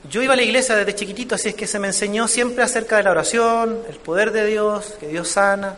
yo 0.08 0.22
iba 0.22 0.34
a 0.34 0.36
la 0.36 0.42
iglesia 0.42 0.76
desde 0.76 0.94
chiquitito, 0.94 1.34
así 1.34 1.48
es 1.48 1.54
que 1.54 1.66
se 1.66 1.78
me 1.78 1.88
enseñó 1.88 2.28
siempre 2.28 2.62
acerca 2.62 2.96
de 2.96 3.04
la 3.04 3.12
oración, 3.12 3.82
el 3.88 3.96
poder 3.96 4.32
de 4.32 4.46
Dios, 4.46 4.96
que 5.00 5.08
Dios 5.08 5.28
sana. 5.28 5.76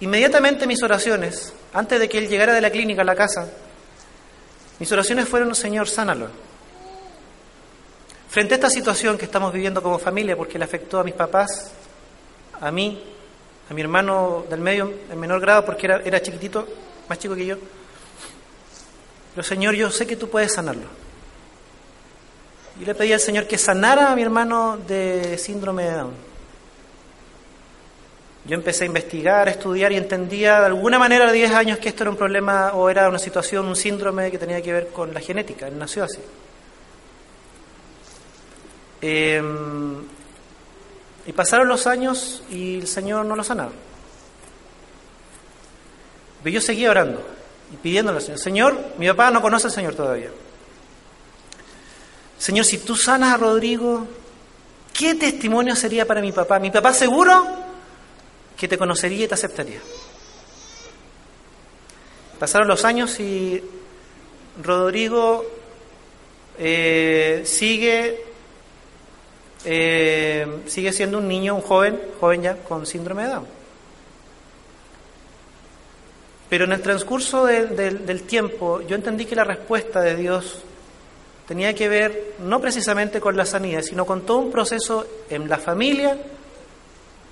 Inmediatamente 0.00 0.66
mis 0.66 0.82
oraciones, 0.82 1.52
antes 1.72 1.98
de 1.98 2.08
que 2.08 2.18
él 2.18 2.28
llegara 2.28 2.52
de 2.52 2.60
la 2.60 2.70
clínica 2.70 3.02
a 3.02 3.04
la 3.04 3.14
casa, 3.14 3.48
mis 4.78 4.90
oraciones 4.92 5.28
fueron, 5.28 5.54
Señor, 5.54 5.88
sánalo. 5.88 6.28
Frente 8.28 8.54
a 8.54 8.56
esta 8.56 8.68
situación 8.68 9.16
que 9.16 9.24
estamos 9.24 9.52
viviendo 9.52 9.82
como 9.82 9.98
familia, 9.98 10.36
porque 10.36 10.58
le 10.58 10.64
afectó 10.64 10.98
a 10.98 11.04
mis 11.04 11.14
papás, 11.14 11.72
a 12.60 12.70
mí, 12.70 13.02
a 13.70 13.74
mi 13.74 13.80
hermano 13.80 14.44
del 14.50 14.60
medio 14.60 14.92
en 15.10 15.18
menor 15.18 15.40
grado, 15.40 15.64
porque 15.64 15.86
era, 15.86 16.02
era 16.04 16.20
chiquitito, 16.20 16.66
más 17.08 17.18
chico 17.18 17.34
que 17.34 17.46
yo, 17.46 17.56
pero 19.34 19.46
Señor, 19.46 19.74
yo 19.74 19.90
sé 19.90 20.06
que 20.06 20.16
tú 20.16 20.28
puedes 20.28 20.52
sanarlo. 20.52 21.03
Y 22.80 22.84
le 22.84 22.94
pedí 22.94 23.12
al 23.12 23.20
Señor 23.20 23.46
que 23.46 23.56
sanara 23.56 24.10
a 24.10 24.16
mi 24.16 24.22
hermano 24.22 24.78
de 24.78 25.38
síndrome 25.38 25.84
de 25.84 25.92
Down. 25.92 26.34
Yo 28.46 28.54
empecé 28.54 28.84
a 28.84 28.86
investigar, 28.86 29.48
a 29.48 29.50
estudiar 29.52 29.90
y 29.92 29.96
entendía 29.96 30.60
de 30.60 30.66
alguna 30.66 30.98
manera 30.98 31.28
a 31.28 31.32
10 31.32 31.52
años 31.52 31.78
que 31.78 31.88
esto 31.88 32.02
era 32.02 32.10
un 32.10 32.16
problema 32.16 32.72
o 32.74 32.90
era 32.90 33.08
una 33.08 33.18
situación, 33.18 33.66
un 33.66 33.76
síndrome 33.76 34.30
que 34.30 34.38
tenía 34.38 34.60
que 34.60 34.72
ver 34.72 34.88
con 34.88 35.14
la 35.14 35.20
genética. 35.20 35.66
Él 35.66 35.78
nació 35.78 36.04
así. 36.04 36.18
Em, 39.00 39.96
y 41.26 41.32
pasaron 41.32 41.68
los 41.68 41.86
años 41.86 42.42
y 42.50 42.80
el 42.80 42.86
Señor 42.86 43.24
no 43.24 43.34
lo 43.34 43.44
sanaba. 43.44 43.72
Pero 46.42 46.54
yo 46.54 46.60
seguía 46.60 46.90
orando 46.90 47.26
y 47.72 47.76
pidiéndole 47.76 48.18
al 48.18 48.22
Señor. 48.22 48.38
Señor, 48.40 48.78
mi 48.98 49.08
papá 49.08 49.30
no 49.30 49.40
conoce 49.40 49.68
al 49.68 49.72
Señor 49.72 49.94
todavía. 49.94 50.28
Señor, 52.44 52.66
si 52.66 52.76
tú 52.76 52.94
sanas 52.94 53.32
a 53.32 53.36
Rodrigo, 53.38 54.06
¿qué 54.92 55.14
testimonio 55.14 55.74
sería 55.74 56.06
para 56.06 56.20
mi 56.20 56.30
papá? 56.30 56.58
Mi 56.58 56.70
papá 56.70 56.92
seguro 56.92 57.42
que 58.54 58.68
te 58.68 58.76
conocería 58.76 59.24
y 59.24 59.28
te 59.28 59.32
aceptaría. 59.32 59.80
Pasaron 62.38 62.68
los 62.68 62.84
años 62.84 63.18
y 63.18 63.64
Rodrigo 64.62 65.42
eh, 66.58 67.44
sigue, 67.46 68.22
eh, 69.64 70.46
sigue 70.66 70.92
siendo 70.92 71.16
un 71.16 71.28
niño, 71.28 71.54
un 71.54 71.62
joven, 71.62 71.98
joven 72.20 72.42
ya, 72.42 72.56
con 72.58 72.84
síndrome 72.84 73.22
de 73.22 73.28
Down. 73.30 73.46
Pero 76.50 76.66
en 76.66 76.72
el 76.72 76.82
transcurso 76.82 77.46
del 77.46 78.22
tiempo 78.24 78.82
yo 78.82 78.96
entendí 78.96 79.24
que 79.24 79.34
la 79.34 79.44
respuesta 79.44 80.02
de 80.02 80.16
Dios 80.16 80.62
tenía 81.46 81.74
que 81.74 81.88
ver 81.88 82.34
no 82.40 82.60
precisamente 82.60 83.20
con 83.20 83.36
la 83.36 83.44
sanidad, 83.44 83.82
sino 83.82 84.06
con 84.06 84.22
todo 84.22 84.38
un 84.38 84.50
proceso 84.50 85.06
en 85.28 85.48
la 85.48 85.58
familia 85.58 86.16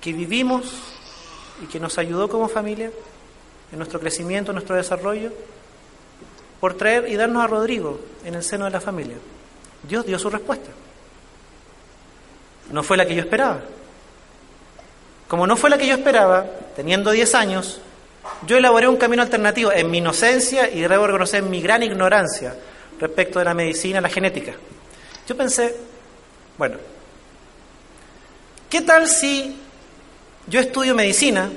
que 0.01 0.13
vivimos 0.13 0.73
y 1.63 1.67
que 1.67 1.79
nos 1.79 1.97
ayudó 1.97 2.29
como 2.29 2.47
familia 2.47 2.91
en 3.71 3.77
nuestro 3.77 3.99
crecimiento, 3.99 4.51
en 4.51 4.55
nuestro 4.55 4.75
desarrollo, 4.75 5.31
por 6.59 6.75
traer 6.75 7.07
y 7.09 7.15
darnos 7.15 7.43
a 7.43 7.47
Rodrigo 7.47 7.99
en 8.23 8.35
el 8.35 8.43
seno 8.43 8.65
de 8.65 8.71
la 8.71 8.81
familia. 8.81 9.15
Dios 9.87 10.05
dio 10.05 10.19
su 10.19 10.29
respuesta. 10.29 10.69
No 12.71 12.83
fue 12.83 12.97
la 12.97 13.05
que 13.05 13.15
yo 13.15 13.21
esperaba. 13.21 13.61
Como 15.27 15.47
no 15.47 15.57
fue 15.57 15.69
la 15.69 15.77
que 15.77 15.87
yo 15.87 15.95
esperaba, 15.95 16.45
teniendo 16.75 17.11
10 17.11 17.35
años, 17.35 17.81
yo 18.45 18.57
elaboré 18.57 18.87
un 18.87 18.97
camino 18.97 19.23
alternativo 19.23 19.71
en 19.71 19.89
mi 19.89 19.97
inocencia 19.97 20.69
y 20.69 20.81
debo 20.81 21.07
reconocer 21.07 21.43
mi 21.43 21.61
gran 21.61 21.83
ignorancia 21.83 22.55
respecto 23.03 23.39
de 23.39 23.45
la 23.45 23.53
medicina, 23.53 24.01
la 24.01 24.09
genética. 24.09 24.53
Yo 25.27 25.37
pensé, 25.37 25.75
bueno, 26.57 26.77
¿qué 28.69 28.81
tal 28.81 29.07
si 29.07 29.55
yo 30.47 30.59
estudio 30.59 30.93
medicina. 30.93 31.49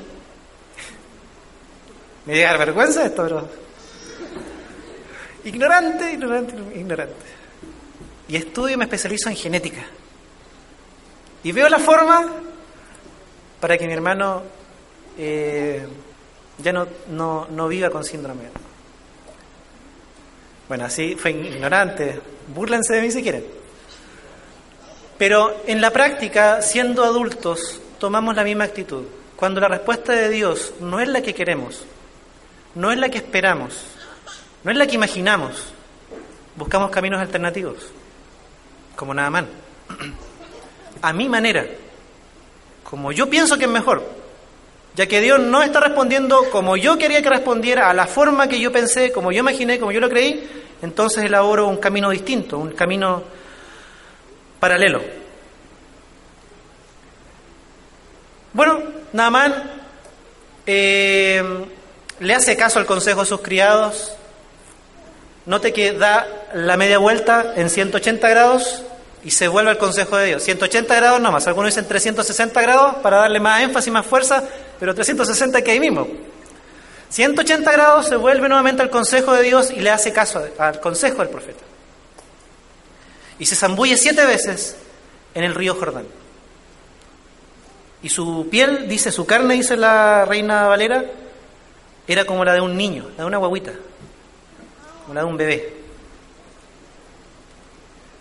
Me 2.25 2.35
llega 2.35 2.53
a 2.53 2.57
vergüenza 2.57 3.05
esto, 3.05 3.23
pero. 3.23 3.49
Ignorante, 5.45 6.13
ignorante, 6.13 6.55
ignorante. 6.75 7.15
Y 8.29 8.37
estudio 8.37 8.75
y 8.75 8.77
me 8.77 8.85
especializo 8.85 9.29
en 9.29 9.37
genética. 9.37 9.85
Y 11.43 11.53
veo 11.53 11.69
la 11.69 11.79
forma 11.79 12.27
para 13.61 13.79
que 13.79 13.87
mi 13.87 13.93
hermano 13.93 14.43
eh, 15.17 15.87
ya 16.59 16.73
no, 16.73 16.87
no, 17.11 17.47
no 17.51 17.69
viva 17.69 17.91
con 17.91 18.05
síndrome. 18.05 18.45
Bueno, 20.69 20.85
así 20.85 21.15
fue 21.15 21.31
ignorante. 21.31 22.21
Búrlense 22.55 22.95
de 22.95 23.03
mí 23.03 23.11
si 23.11 23.23
quieren. 23.23 23.45
Pero 25.19 25.63
en 25.67 25.81
la 25.81 25.91
práctica, 25.91 26.61
siendo 26.63 27.05
adultos, 27.05 27.81
tomamos 27.99 28.35
la 28.37 28.45
misma 28.45 28.65
actitud. 28.65 29.05
Cuando 29.37 29.61
la 29.61 29.69
respuesta 29.69 30.13
de 30.13 30.29
Dios 30.29 30.75
no 30.81 31.01
es 31.01 31.09
la 31.09 31.23
que 31.23 31.35
queremos, 31.35 31.85
no 32.75 32.91
es 32.93 32.99
la 32.99 33.09
que 33.09 33.19
esperamos, 33.19 33.85
no 34.65 34.71
es 34.71 34.77
la 34.77 34.87
que 34.87 34.95
imaginamos, 34.95 35.73
buscamos 36.57 36.91
caminos 36.91 37.21
alternativos, 37.21 37.77
como 38.95 39.15
nada 39.15 39.31
más. 39.31 39.45
A 41.03 41.13
mi 41.13 41.29
manera, 41.29 41.67
como 42.83 43.13
yo 43.13 43.29
pienso 43.29 43.59
que 43.59 43.67
es 43.67 43.71
mejor, 43.71 44.16
ya 44.97 45.07
que 45.07 45.21
Dios 45.21 45.39
no 45.39 45.63
está 45.63 45.79
respondiendo 45.79 46.49
como 46.51 46.75
yo 46.77 46.97
quería 46.97 47.21
que 47.21 47.29
respondiera, 47.29 47.91
a 47.91 47.95
la 47.95 48.07
forma 48.07 48.49
que 48.49 48.59
yo 48.59 48.73
pensé, 48.73 49.13
como 49.13 49.31
yo 49.31 49.41
imaginé, 49.41 49.79
como 49.79 49.93
yo 49.93 50.01
lo 50.01 50.09
creí, 50.09 50.49
entonces 50.81 51.23
elaboro 51.23 51.69
un 51.69 51.77
camino 51.77 52.09
distinto, 52.09 52.59
un 52.59 52.71
camino 52.71 53.23
paralelo. 54.59 55.03
Bueno, 58.55 58.83
Naamán 59.13 59.71
eh, 60.65 61.45
le 62.21 62.35
hace 62.35 62.57
caso 62.57 62.79
al 62.79 62.87
consejo 62.87 63.21
de 63.21 63.27
sus 63.27 63.43
criados. 63.43 64.17
Note 65.45 65.75
que 65.75 65.93
da 65.93 66.27
la 66.55 66.79
media 66.79 66.97
vuelta 66.97 67.53
en 67.55 67.69
180 67.69 68.29
grados 68.31 68.83
y 69.25 69.31
se 69.31 69.49
vuelve 69.49 69.71
al 69.71 69.79
consejo 69.79 70.17
de 70.17 70.27
Dios. 70.27 70.43
180 70.43 70.95
grados 70.95 71.21
nomás, 71.21 71.47
algunos 71.47 71.75
dicen 71.75 71.87
360 71.89 72.61
grados 72.63 72.97
para 72.97 73.19
darle 73.19 73.41
más 73.41 73.63
énfasis, 73.63 73.93
más 73.93 74.07
fuerza, 74.07 74.45
pero 74.79 74.95
360 74.95 75.63
que 75.63 75.71
ahí 75.73 75.81
mismo. 75.81 76.07
180 77.11 77.71
grados 77.73 78.07
se 78.07 78.17
vuelve 78.17 78.49
nuevamente 78.49 78.83
al 78.83 78.91
consejo 78.91 79.33
de 79.33 79.43
Dios 79.43 79.71
y 79.71 79.81
le 79.81 79.91
hace 79.91 80.13
caso 80.13 80.45
al 80.59 80.81
consejo 80.81 81.19
del 81.19 81.29
profeta. 81.29 81.65
Y 83.39 83.47
se 83.47 83.55
zambulle 83.55 83.97
siete 83.97 84.25
veces 84.25 84.77
en 85.35 85.45
el 85.45 85.55
río 85.55 85.75
Jordán. 85.75 86.07
Y 88.03 88.09
su 88.09 88.49
piel, 88.51 88.89
dice, 88.89 89.11
su 89.11 89.27
carne, 89.27 89.55
dice 89.55 89.77
la 89.77 90.25
reina 90.25 90.67
Valera, 90.67 91.05
era 92.07 92.25
como 92.25 92.45
la 92.45 92.55
de 92.55 92.61
un 92.61 92.77
niño, 92.77 93.09
la 93.17 93.25
de 93.25 93.27
una 93.27 93.39
guaguita, 93.39 93.73
como 95.03 95.15
la 95.15 95.21
de 95.21 95.27
un 95.27 95.37
bebé. 95.37 95.75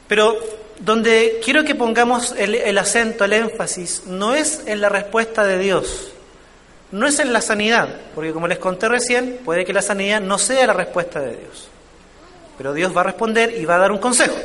Pero 0.08 0.38
donde 0.79 1.39
quiero 1.43 1.63
que 1.63 1.75
pongamos 1.75 2.33
el, 2.38 2.77
acento, 2.77 3.25
el 3.25 3.33
énfasis, 3.33 4.03
no 4.07 4.35
es 4.35 4.61
en 4.65 4.81
la 4.81 4.89
respuesta 4.89 5.43
de 5.43 5.57
Dios, 5.57 6.11
no 6.91 7.07
es 7.07 7.19
en 7.19 7.33
la 7.33 7.41
sanidad, 7.41 7.89
porque 8.13 8.33
como 8.33 8.47
les 8.47 8.59
conté 8.59 8.89
recién, 8.89 9.39
puede 9.45 9.65
que 9.65 9.73
la 9.73 9.81
sanidad 9.81 10.21
no 10.21 10.38
sea 10.38 10.67
la 10.67 10.73
respuesta 10.73 11.19
de 11.19 11.38
Dios. 11.38 11.69
Pero 12.57 12.73
Dios 12.73 12.95
va 12.95 13.01
a 13.01 13.05
responder 13.05 13.55
y 13.57 13.65
va 13.65 13.75
a 13.75 13.79
dar 13.79 13.91
un 13.91 13.97
consejo. 13.97 14.35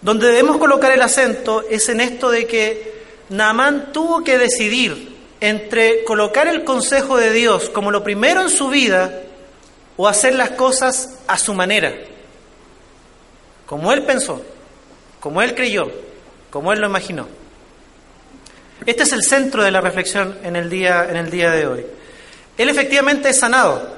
Donde 0.00 0.28
debemos 0.28 0.58
colocar 0.58 0.92
el 0.92 1.02
acento 1.02 1.64
es 1.68 1.88
en 1.88 2.00
esto 2.00 2.30
de 2.30 2.46
que 2.46 2.94
Naamán 3.30 3.92
tuvo 3.92 4.22
que 4.22 4.38
decidir 4.38 5.14
entre 5.40 6.04
colocar 6.04 6.46
el 6.46 6.64
consejo 6.64 7.16
de 7.16 7.32
Dios 7.32 7.70
como 7.70 7.90
lo 7.90 8.04
primero 8.04 8.42
en 8.42 8.50
su 8.50 8.68
vida 8.68 9.22
o 9.96 10.08
hacer 10.08 10.34
las 10.34 10.50
cosas 10.50 11.18
a 11.26 11.38
su 11.38 11.54
manera, 11.54 11.94
como 13.66 13.92
él 13.92 14.02
pensó, 14.02 14.42
como 15.24 15.40
él 15.40 15.54
creyó, 15.54 15.90
como 16.50 16.74
él 16.74 16.80
lo 16.80 16.86
imaginó. 16.86 17.26
Este 18.84 19.04
es 19.04 19.12
el 19.14 19.22
centro 19.22 19.64
de 19.64 19.70
la 19.70 19.80
reflexión 19.80 20.36
en 20.42 20.54
el 20.54 20.68
día, 20.68 21.06
en 21.08 21.16
el 21.16 21.30
día 21.30 21.50
de 21.50 21.66
hoy. 21.66 21.86
Él 22.58 22.68
efectivamente 22.68 23.30
es 23.30 23.40
sanado, 23.40 23.88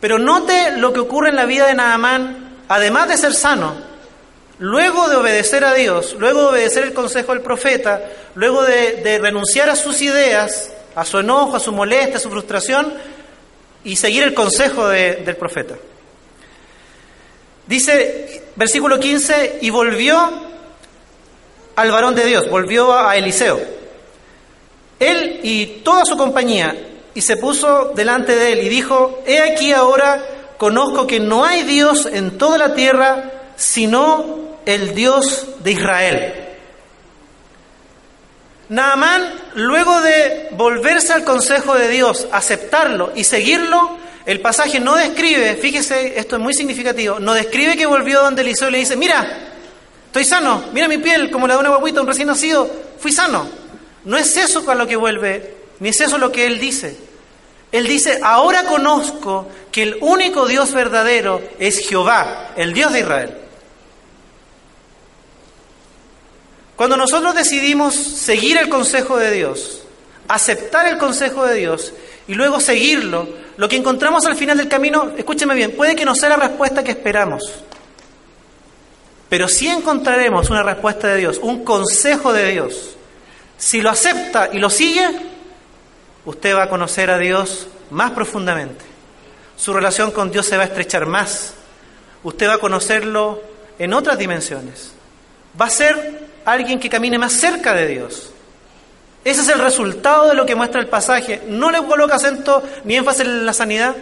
pero 0.00 0.18
note 0.18 0.72
lo 0.72 0.92
que 0.92 0.98
ocurre 0.98 1.28
en 1.28 1.36
la 1.36 1.44
vida 1.44 1.68
de 1.68 1.74
Naamán, 1.74 2.56
además 2.66 3.06
de 3.06 3.16
ser 3.16 3.32
sano, 3.32 3.76
luego 4.58 5.08
de 5.08 5.14
obedecer 5.14 5.64
a 5.64 5.72
Dios, 5.74 6.16
luego 6.18 6.40
de 6.40 6.48
obedecer 6.48 6.82
el 6.82 6.94
consejo 6.94 7.32
del 7.32 7.42
profeta, 7.42 8.02
luego 8.34 8.64
de, 8.64 9.20
renunciar 9.22 9.70
a 9.70 9.76
sus 9.76 10.02
ideas, 10.02 10.72
a 10.96 11.04
su 11.04 11.20
enojo, 11.20 11.54
a 11.54 11.60
su 11.60 11.70
molestia, 11.70 12.16
a 12.16 12.20
su 12.20 12.28
frustración, 12.28 12.92
y 13.84 13.94
seguir 13.94 14.24
el 14.24 14.34
consejo 14.34 14.88
del 14.88 15.36
profeta. 15.36 15.76
Dice, 17.68 18.42
versículo 18.56 18.98
15, 18.98 19.58
y 19.60 19.70
volvió 19.70 20.18
al 21.76 21.90
varón 21.92 22.14
de 22.14 22.24
Dios, 22.24 22.48
volvió 22.48 22.92
a 22.98 23.16
Eliseo. 23.16 23.60
Él 24.98 25.40
y 25.42 25.66
toda 25.84 26.04
su 26.04 26.16
compañía, 26.16 26.74
y 27.14 27.20
se 27.20 27.36
puso 27.36 27.92
delante 27.94 28.34
de 28.34 28.52
él 28.52 28.66
y 28.66 28.68
dijo, 28.68 29.22
he 29.26 29.38
aquí 29.40 29.72
ahora 29.72 30.24
conozco 30.56 31.06
que 31.06 31.20
no 31.20 31.44
hay 31.44 31.62
Dios 31.62 32.06
en 32.06 32.38
toda 32.38 32.58
la 32.58 32.74
tierra 32.74 33.32
sino 33.56 34.58
el 34.64 34.94
Dios 34.94 35.46
de 35.62 35.72
Israel. 35.72 36.34
Naamán, 38.68 39.32
luego 39.54 40.00
de 40.00 40.48
volverse 40.52 41.12
al 41.12 41.24
consejo 41.24 41.74
de 41.74 41.88
Dios, 41.88 42.28
aceptarlo 42.32 43.12
y 43.14 43.24
seguirlo, 43.24 43.98
el 44.28 44.40
pasaje 44.40 44.78
no 44.78 44.94
describe, 44.94 45.56
fíjese, 45.56 46.18
esto 46.20 46.36
es 46.36 46.42
muy 46.42 46.54
significativo, 46.54 47.18
no 47.18 47.34
describe 47.34 47.76
que 47.76 47.86
volvió 47.86 48.22
donde 48.22 48.42
Eliseo 48.42 48.68
y 48.68 48.72
le 48.72 48.78
dice, 48.78 48.96
mira, 48.96 49.48
Estoy 50.08 50.24
sano, 50.24 50.64
mira 50.72 50.88
mi 50.88 50.96
piel 50.98 51.30
como 51.30 51.46
la 51.46 51.54
de 51.54 51.60
una 51.60 51.68
guaguita, 51.68 52.00
un 52.00 52.06
recién 52.06 52.28
nacido, 52.28 52.68
fui 52.98 53.12
sano. 53.12 53.46
No 54.04 54.16
es 54.16 54.36
eso 54.38 54.64
con 54.64 54.78
lo 54.78 54.86
que 54.86 54.96
vuelve, 54.96 55.54
ni 55.80 55.90
es 55.90 56.00
eso 56.00 56.16
lo 56.16 56.32
que 56.32 56.46
él 56.46 56.58
dice. 56.58 56.96
Él 57.70 57.86
dice, 57.86 58.18
ahora 58.22 58.64
conozco 58.64 59.46
que 59.70 59.82
el 59.82 59.98
único 60.00 60.48
Dios 60.48 60.72
verdadero 60.72 61.42
es 61.58 61.86
Jehová, 61.86 62.52
el 62.56 62.72
Dios 62.72 62.90
de 62.94 63.00
Israel. 63.00 63.36
Cuando 66.74 66.96
nosotros 66.96 67.34
decidimos 67.34 67.94
seguir 67.94 68.56
el 68.56 68.70
consejo 68.70 69.18
de 69.18 69.30
Dios, 69.30 69.82
aceptar 70.26 70.86
el 70.86 70.96
consejo 70.96 71.44
de 71.44 71.54
Dios 71.56 71.92
y 72.28 72.34
luego 72.34 72.60
seguirlo, 72.60 73.26
lo 73.56 73.68
que 73.68 73.76
encontramos 73.76 74.24
al 74.26 74.36
final 74.36 74.56
del 74.56 74.68
camino, 74.68 75.12
escúcheme 75.16 75.54
bien, 75.54 75.72
puede 75.72 75.96
que 75.96 76.04
no 76.04 76.14
sea 76.14 76.28
la 76.28 76.36
respuesta 76.36 76.84
que 76.84 76.92
esperamos. 76.92 77.64
Pero 79.30 79.48
sí 79.48 79.66
encontraremos 79.66 80.50
una 80.50 80.62
respuesta 80.62 81.08
de 81.08 81.16
Dios, 81.16 81.40
un 81.42 81.64
consejo 81.64 82.32
de 82.32 82.52
Dios. 82.52 82.96
Si 83.56 83.80
lo 83.80 83.90
acepta 83.90 84.50
y 84.52 84.58
lo 84.58 84.68
sigue, 84.68 85.08
usted 86.26 86.54
va 86.54 86.64
a 86.64 86.68
conocer 86.68 87.10
a 87.10 87.18
Dios 87.18 87.66
más 87.90 88.10
profundamente. 88.12 88.84
Su 89.56 89.72
relación 89.72 90.10
con 90.12 90.30
Dios 90.30 90.46
se 90.46 90.56
va 90.56 90.64
a 90.64 90.66
estrechar 90.66 91.06
más. 91.06 91.54
Usted 92.22 92.46
va 92.46 92.54
a 92.54 92.58
conocerlo 92.58 93.42
en 93.78 93.94
otras 93.94 94.18
dimensiones. 94.18 94.92
Va 95.60 95.66
a 95.66 95.70
ser 95.70 96.28
alguien 96.44 96.78
que 96.78 96.90
camine 96.90 97.18
más 97.18 97.32
cerca 97.32 97.72
de 97.72 97.86
Dios. 97.86 98.32
Ese 99.24 99.42
es 99.42 99.48
el 99.48 99.58
resultado 99.58 100.28
de 100.28 100.34
lo 100.34 100.46
que 100.46 100.54
muestra 100.54 100.80
el 100.80 100.88
pasaje. 100.88 101.42
No 101.48 101.70
le 101.70 101.84
coloca 101.84 102.16
acento 102.16 102.62
ni 102.84 102.96
énfasis 102.96 103.22
en 103.22 103.46
la 103.46 103.52
sanidad, 103.52 103.94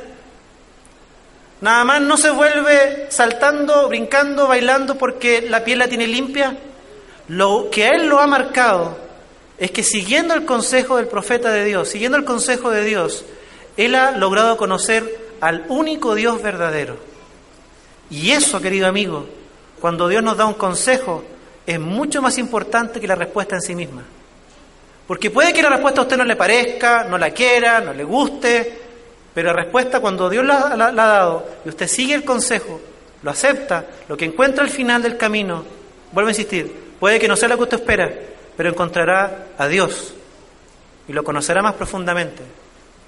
Nada 1.61 1.85
más 1.85 2.03
no 2.03 2.17
se 2.17 2.31
vuelve 2.31 3.07
saltando, 3.09 3.89
brincando, 3.89 4.47
bailando 4.47 4.97
porque 4.97 5.41
la 5.41 5.65
piel 5.65 5.79
la 5.79 5.89
tiene 5.89 6.07
limpia. 6.07 6.57
Lo 7.29 7.69
que 7.71 7.85
a 7.85 7.95
él 7.95 8.09
lo 8.09 8.21
ha 8.21 8.27
marcado 8.27 8.99
es 9.59 9.71
que 9.71 9.83
siguiendo 9.83 10.35
el 10.35 10.45
consejo 10.45 10.97
del 10.97 11.09
profeta 11.09 11.51
de 11.51 11.65
Dios, 11.65 11.89
siguiendo 11.89 12.19
el 12.19 12.25
consejo 12.25 12.71
de 12.71 12.85
Dios, 12.85 13.25
él 13.79 13.95
ha 13.95 14.13
logrado 14.13 14.57
conocer 14.59 15.19
al 15.41 15.65
único 15.69 16.15
Dios 16.15 16.43
verdadero. 16.43 16.99
Y 18.11 18.33
eso, 18.33 18.61
querido 18.61 18.87
amigo, 18.87 19.27
cuando 19.81 20.09
Dios 20.09 20.23
nos 20.23 20.37
da 20.37 20.45
un 20.45 20.55
consejo, 20.55 21.25
es 21.67 21.81
mucho 21.81 22.21
más 22.21 22.37
importante 22.37 23.01
que 23.01 23.09
la 23.09 23.15
respuesta 23.15 23.57
en 23.57 23.63
sí 23.63 23.75
misma. 23.75 24.03
Porque 25.07 25.31
puede 25.31 25.53
que 25.53 25.63
la 25.63 25.71
respuesta 25.71 26.01
a 26.01 26.05
usted 26.05 26.17
no 26.17 26.25
le 26.25 26.37
parezca, 26.37 27.05
no 27.05 27.17
la 27.17 27.31
quiera, 27.31 27.81
no 27.81 27.93
le 27.93 28.03
guste, 28.03 28.81
pero 29.33 29.53
la 29.53 29.63
respuesta 29.63 30.01
cuando 30.01 30.29
Dios 30.29 30.45
la, 30.45 30.73
ha 30.73 30.93
dado 30.93 31.47
y 31.65 31.69
usted 31.69 31.87
sigue 31.87 32.15
el 32.15 32.25
consejo, 32.25 32.81
lo 33.23 33.31
acepta, 33.31 33.85
lo 34.09 34.17
que 34.17 34.25
encuentra 34.25 34.65
al 34.65 34.71
final 34.71 35.03
del 35.03 35.17
camino, 35.17 35.65
vuelvo 36.11 36.29
a 36.29 36.33
insistir, 36.33 36.95
puede 36.99 37.21
que 37.21 37.29
no 37.29 37.37
sea 37.37 37.49
lo 37.49 37.57
que 37.57 37.65
usted 37.65 37.79
espera, 37.79 38.13
pero 38.57 38.71
encontrará 38.71 39.49
a 39.57 39.69
Dios 39.69 40.15
y 41.07 41.13
lo 41.13 41.23
conocerá 41.23 41.63
más 41.63 41.75
profundamente. 41.75 42.43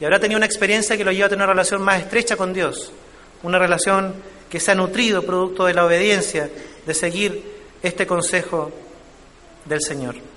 Y 0.00 0.04
habrá 0.04 0.20
tenido 0.20 0.37
una 0.37 0.46
experiencia 0.46 0.96
que 0.96 1.04
lo 1.04 1.11
lleva 1.11 1.26
a 1.26 1.28
tener 1.30 1.44
una 1.44 1.52
relación 1.52 1.82
más 1.82 2.00
estrecha 2.00 2.37
con 2.37 2.52
Dios, 2.52 2.92
una 3.42 3.58
relación 3.58 4.14
que 4.48 4.61
se 4.61 4.70
ha 4.70 4.74
nutrido 4.74 5.22
producto 5.22 5.64
de 5.64 5.74
la 5.74 5.84
obediencia, 5.84 6.48
de 6.87 6.94
seguir 6.94 7.42
este 7.82 8.06
consejo 8.06 8.70
del 9.64 9.80
Señor. 9.82 10.28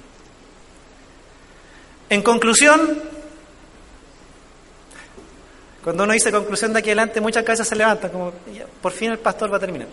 En 2.11 2.21
conclusión, 2.23 3.01
cuando 5.81 6.03
uno 6.03 6.11
dice 6.11 6.29
conclusión 6.29 6.73
de 6.73 6.79
aquí 6.79 6.89
adelante, 6.89 7.21
muchas 7.21 7.41
cabezas 7.45 7.69
se 7.69 7.75
levantan, 7.77 8.11
como 8.11 8.33
por 8.81 8.91
fin 8.91 9.13
el 9.13 9.19
pastor 9.19 9.49
va 9.49 9.55
a 9.55 9.59
terminar. 9.61 9.87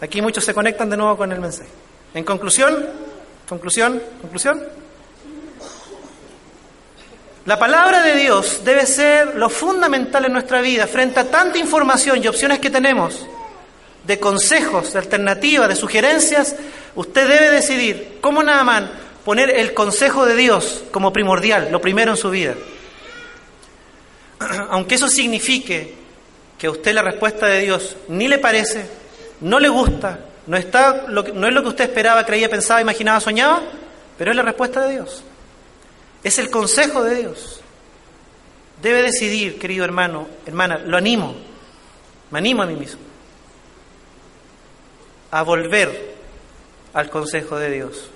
Aquí 0.00 0.22
muchos 0.22 0.44
se 0.44 0.54
conectan 0.54 0.88
de 0.88 0.96
nuevo 0.96 1.16
con 1.16 1.32
el 1.32 1.40
mensaje. 1.40 1.68
En 2.14 2.22
conclusión, 2.22 2.86
conclusión, 3.48 4.00
conclusión. 4.20 4.62
La 7.44 7.58
palabra 7.58 8.00
de 8.02 8.14
Dios 8.14 8.60
debe 8.64 8.86
ser 8.86 9.34
lo 9.34 9.50
fundamental 9.50 10.24
en 10.24 10.34
nuestra 10.34 10.60
vida 10.60 10.86
frente 10.86 11.18
a 11.18 11.28
tanta 11.28 11.58
información 11.58 12.22
y 12.22 12.28
opciones 12.28 12.60
que 12.60 12.70
tenemos 12.70 13.26
de 14.04 14.20
consejos, 14.20 14.92
de 14.92 15.00
alternativas, 15.00 15.68
de 15.68 15.74
sugerencias. 15.74 16.54
Usted 16.94 17.26
debe 17.26 17.50
decidir 17.50 18.18
cómo 18.20 18.44
nada 18.44 18.62
más 18.62 18.84
poner 19.24 19.50
el 19.50 19.74
consejo 19.74 20.26
de 20.26 20.36
Dios 20.36 20.84
como 20.90 21.12
primordial, 21.12 21.68
lo 21.70 21.80
primero 21.80 22.10
en 22.12 22.16
su 22.16 22.30
vida. 22.30 22.54
aunque 24.70 24.94
eso 24.96 25.08
signifique 25.08 25.94
que 26.58 26.66
a 26.66 26.70
usted 26.70 26.94
la 26.94 27.02
respuesta 27.02 27.46
de 27.46 27.60
Dios 27.60 27.96
ni 28.08 28.28
le 28.28 28.38
parece, 28.38 28.86
no 29.40 29.58
le 29.58 29.68
gusta, 29.68 30.18
no, 30.46 30.56
está 30.56 31.06
no 31.08 31.46
es 31.46 31.54
lo 31.54 31.62
que 31.62 31.68
usted 31.68 31.84
esperaba, 31.84 32.24
creía, 32.24 32.48
pensaba, 32.48 32.80
imaginaba, 32.80 33.20
soñaba, 33.20 33.62
pero 34.16 34.30
es 34.30 34.36
la 34.36 34.42
respuesta 34.42 34.82
de 34.82 34.94
Dios. 34.94 35.24
Es 36.22 36.38
el 36.38 36.50
consejo 36.50 37.02
de 37.02 37.16
Dios. 37.16 37.60
Debe 38.80 39.02
decidir, 39.02 39.58
querido 39.58 39.84
hermano, 39.84 40.28
hermana, 40.46 40.78
lo 40.78 40.96
animo, 40.96 41.34
me 42.30 42.38
animo 42.38 42.62
a 42.62 42.66
mí 42.66 42.74
mismo, 42.74 43.00
a 45.30 45.42
volver 45.42 46.14
al 46.92 47.10
consejo 47.10 47.58
de 47.58 47.70
Dios 47.70 48.11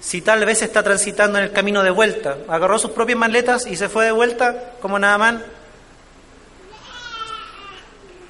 si 0.00 0.22
tal 0.22 0.44
vez 0.44 0.62
está 0.62 0.82
transitando 0.82 1.38
en 1.38 1.44
el 1.44 1.52
camino 1.52 1.82
de 1.82 1.90
vuelta. 1.90 2.38
Agarró 2.48 2.78
sus 2.78 2.92
propias 2.92 3.18
maletas 3.18 3.66
y 3.66 3.76
se 3.76 3.88
fue 3.88 4.06
de 4.06 4.12
vuelta 4.12 4.74
como 4.80 4.98
nada 4.98 5.18
más. 5.18 5.36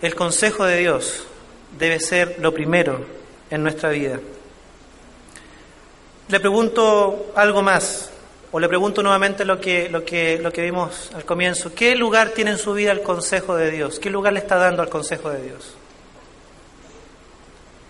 El 0.00 0.14
consejo 0.14 0.64
de 0.64 0.78
Dios 0.78 1.24
debe 1.78 2.00
ser 2.00 2.36
lo 2.40 2.54
primero 2.54 3.04
en 3.50 3.62
nuestra 3.62 3.90
vida. 3.90 4.20
Le 6.28 6.40
pregunto 6.40 7.32
algo 7.34 7.62
más, 7.62 8.10
o 8.52 8.60
le 8.60 8.68
pregunto 8.68 9.02
nuevamente 9.02 9.44
lo 9.44 9.60
que, 9.60 9.88
lo 9.88 10.04
que, 10.04 10.38
lo 10.38 10.52
que 10.52 10.62
vimos 10.62 11.10
al 11.14 11.24
comienzo. 11.24 11.74
¿Qué 11.74 11.94
lugar 11.96 12.30
tiene 12.30 12.52
en 12.52 12.58
su 12.58 12.74
vida 12.74 12.92
el 12.92 13.02
consejo 13.02 13.56
de 13.56 13.70
Dios? 13.70 13.98
¿Qué 13.98 14.10
lugar 14.10 14.32
le 14.34 14.40
está 14.40 14.56
dando 14.56 14.82
al 14.82 14.88
consejo 14.88 15.30
de 15.30 15.42
Dios? 15.42 15.77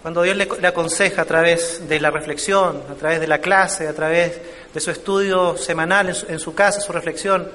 Cuando 0.03 0.23
Dios 0.23 0.37
le, 0.37 0.49
aconseja 0.67 1.23
a 1.23 1.25
través 1.25 1.89
de 1.89 2.01
la 2.01 2.11
reflexión, 2.11 2.83
a 2.91 2.95
través 2.95 3.21
de 3.21 3.27
la 3.27 3.41
clase, 3.41 3.89
a 3.89 3.93
través 3.93 4.41
de 4.73 4.81
su 4.81 4.91
estudio 4.91 5.57
semanal 5.57 6.15
en 6.29 6.39
su, 6.39 6.55
casa, 6.55 6.81
su 6.81 6.93
reflexión 6.93 7.51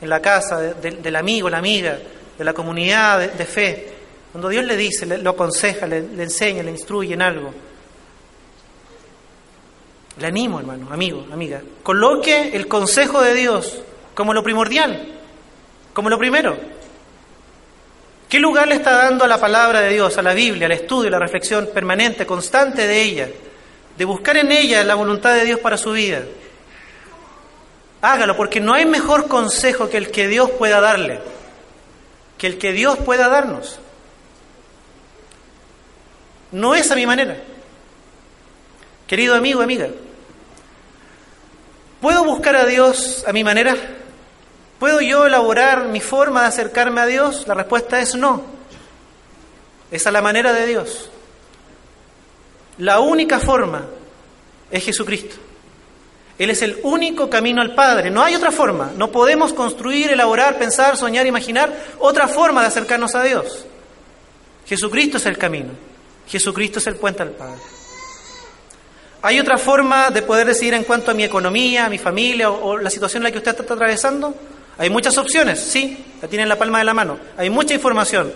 en 0.00 0.08
la 0.08 0.20
casa, 0.20 0.60
del 0.60 1.16
amigo, 1.16 1.50
la 1.50 1.58
amiga, 1.58 1.98
de 2.38 2.44
la 2.44 2.52
comunidad 2.52 3.32
de, 3.32 3.44
fe, 3.44 3.88
cuando 4.30 4.48
Dios 4.48 4.64
le 4.64 4.76
dice, 4.76 5.06
le, 5.06 5.18
lo 5.18 5.30
aconseja, 5.30 5.88
le, 5.88 6.02
le 6.02 6.22
enseña, 6.22 6.62
le 6.62 6.70
instruye 6.70 7.14
en 7.14 7.22
algo, 7.22 7.52
Le 10.20 10.26
animo, 10.26 10.58
hermano, 10.58 10.88
amigo, 10.92 11.26
amiga. 11.32 11.62
Coloque 11.82 12.50
el 12.54 12.66
consejo 12.66 13.20
de 13.22 13.34
Dios 13.34 13.82
como 14.14 14.34
lo 14.34 14.42
primordial, 14.42 15.14
como 15.92 16.10
lo 16.10 16.18
primero. 16.18 16.56
¿Qué 18.28 18.38
lugar 18.38 18.68
le 18.68 18.74
está 18.74 18.92
dando 18.92 19.24
a 19.24 19.28
la 19.28 19.40
palabra 19.40 19.80
de 19.80 19.88
Dios, 19.88 20.18
a 20.18 20.22
la 20.22 20.34
Biblia, 20.34 20.66
al 20.66 20.72
estudio, 20.72 21.08
a 21.08 21.12
la 21.12 21.18
reflexión 21.18 21.70
permanente, 21.72 22.26
constante 22.26 22.86
de 22.86 23.02
ella? 23.02 23.28
De 23.96 24.04
buscar 24.04 24.36
en 24.36 24.52
ella 24.52 24.84
la 24.84 24.94
voluntad 24.94 25.34
de 25.34 25.44
Dios 25.44 25.60
para 25.60 25.78
su 25.78 25.92
vida. 25.92 26.22
Hágalo, 28.02 28.36
porque 28.36 28.60
no 28.60 28.74
hay 28.74 28.84
mejor 28.84 29.28
consejo 29.28 29.88
que 29.88 29.96
el 29.96 30.10
que 30.10 30.28
Dios 30.28 30.50
pueda 30.50 30.80
darle, 30.80 31.20
que 32.36 32.46
el 32.46 32.58
que 32.58 32.72
Dios 32.72 32.98
pueda 32.98 33.28
darnos. 33.28 33.80
No 36.52 36.74
es 36.74 36.90
a 36.90 36.96
mi 36.96 37.06
manera. 37.06 37.38
Querido 39.06 39.34
amigo, 39.34 39.62
amiga, 39.62 39.88
¿puedo 42.02 42.24
buscar 42.24 42.56
a 42.56 42.66
Dios 42.66 43.24
a 43.26 43.32
mi 43.32 43.42
manera? 43.42 43.74
¿Puedo 44.78 45.00
yo 45.00 45.26
elaborar 45.26 45.88
mi 45.88 46.00
forma 46.00 46.42
de 46.42 46.48
acercarme 46.48 47.00
a 47.00 47.06
Dios? 47.06 47.46
La 47.48 47.54
respuesta 47.54 48.00
es 48.00 48.14
no. 48.14 48.42
Es 49.90 50.06
a 50.06 50.12
la 50.12 50.22
manera 50.22 50.52
de 50.52 50.66
Dios. 50.66 51.10
La 52.78 53.00
única 53.00 53.40
forma 53.40 53.86
es 54.70 54.84
Jesucristo. 54.84 55.36
Él 56.38 56.50
es 56.50 56.62
el 56.62 56.78
único 56.84 57.28
camino 57.28 57.60
al 57.60 57.74
Padre. 57.74 58.10
No 58.10 58.22
hay 58.22 58.36
otra 58.36 58.52
forma. 58.52 58.92
No 58.96 59.10
podemos 59.10 59.52
construir, 59.52 60.12
elaborar, 60.12 60.56
pensar, 60.58 60.96
soñar, 60.96 61.26
imaginar 61.26 61.74
otra 61.98 62.28
forma 62.28 62.60
de 62.60 62.68
acercarnos 62.68 63.16
a 63.16 63.24
Dios. 63.24 63.66
Jesucristo 64.64 65.16
es 65.16 65.26
el 65.26 65.36
camino. 65.36 65.70
Jesucristo 66.28 66.78
es 66.78 66.86
el 66.86 66.94
puente 66.94 67.22
al 67.22 67.30
Padre. 67.30 67.60
¿Hay 69.22 69.40
otra 69.40 69.58
forma 69.58 70.10
de 70.10 70.22
poder 70.22 70.46
decidir 70.46 70.74
en 70.74 70.84
cuanto 70.84 71.10
a 71.10 71.14
mi 71.14 71.24
economía, 71.24 71.86
a 71.86 71.88
mi 71.88 71.98
familia 71.98 72.50
o, 72.50 72.68
o 72.68 72.78
la 72.78 72.90
situación 72.90 73.22
en 73.22 73.24
la 73.24 73.32
que 73.32 73.38
usted 73.38 73.58
está 73.58 73.74
atravesando? 73.74 74.32
Hay 74.78 74.90
muchas 74.90 75.18
opciones, 75.18 75.58
sí, 75.58 76.04
la 76.22 76.28
tiene 76.28 76.44
en 76.44 76.48
la 76.48 76.56
palma 76.56 76.78
de 76.78 76.84
la 76.84 76.94
mano. 76.94 77.18
Hay 77.36 77.50
mucha 77.50 77.74
información, 77.74 78.32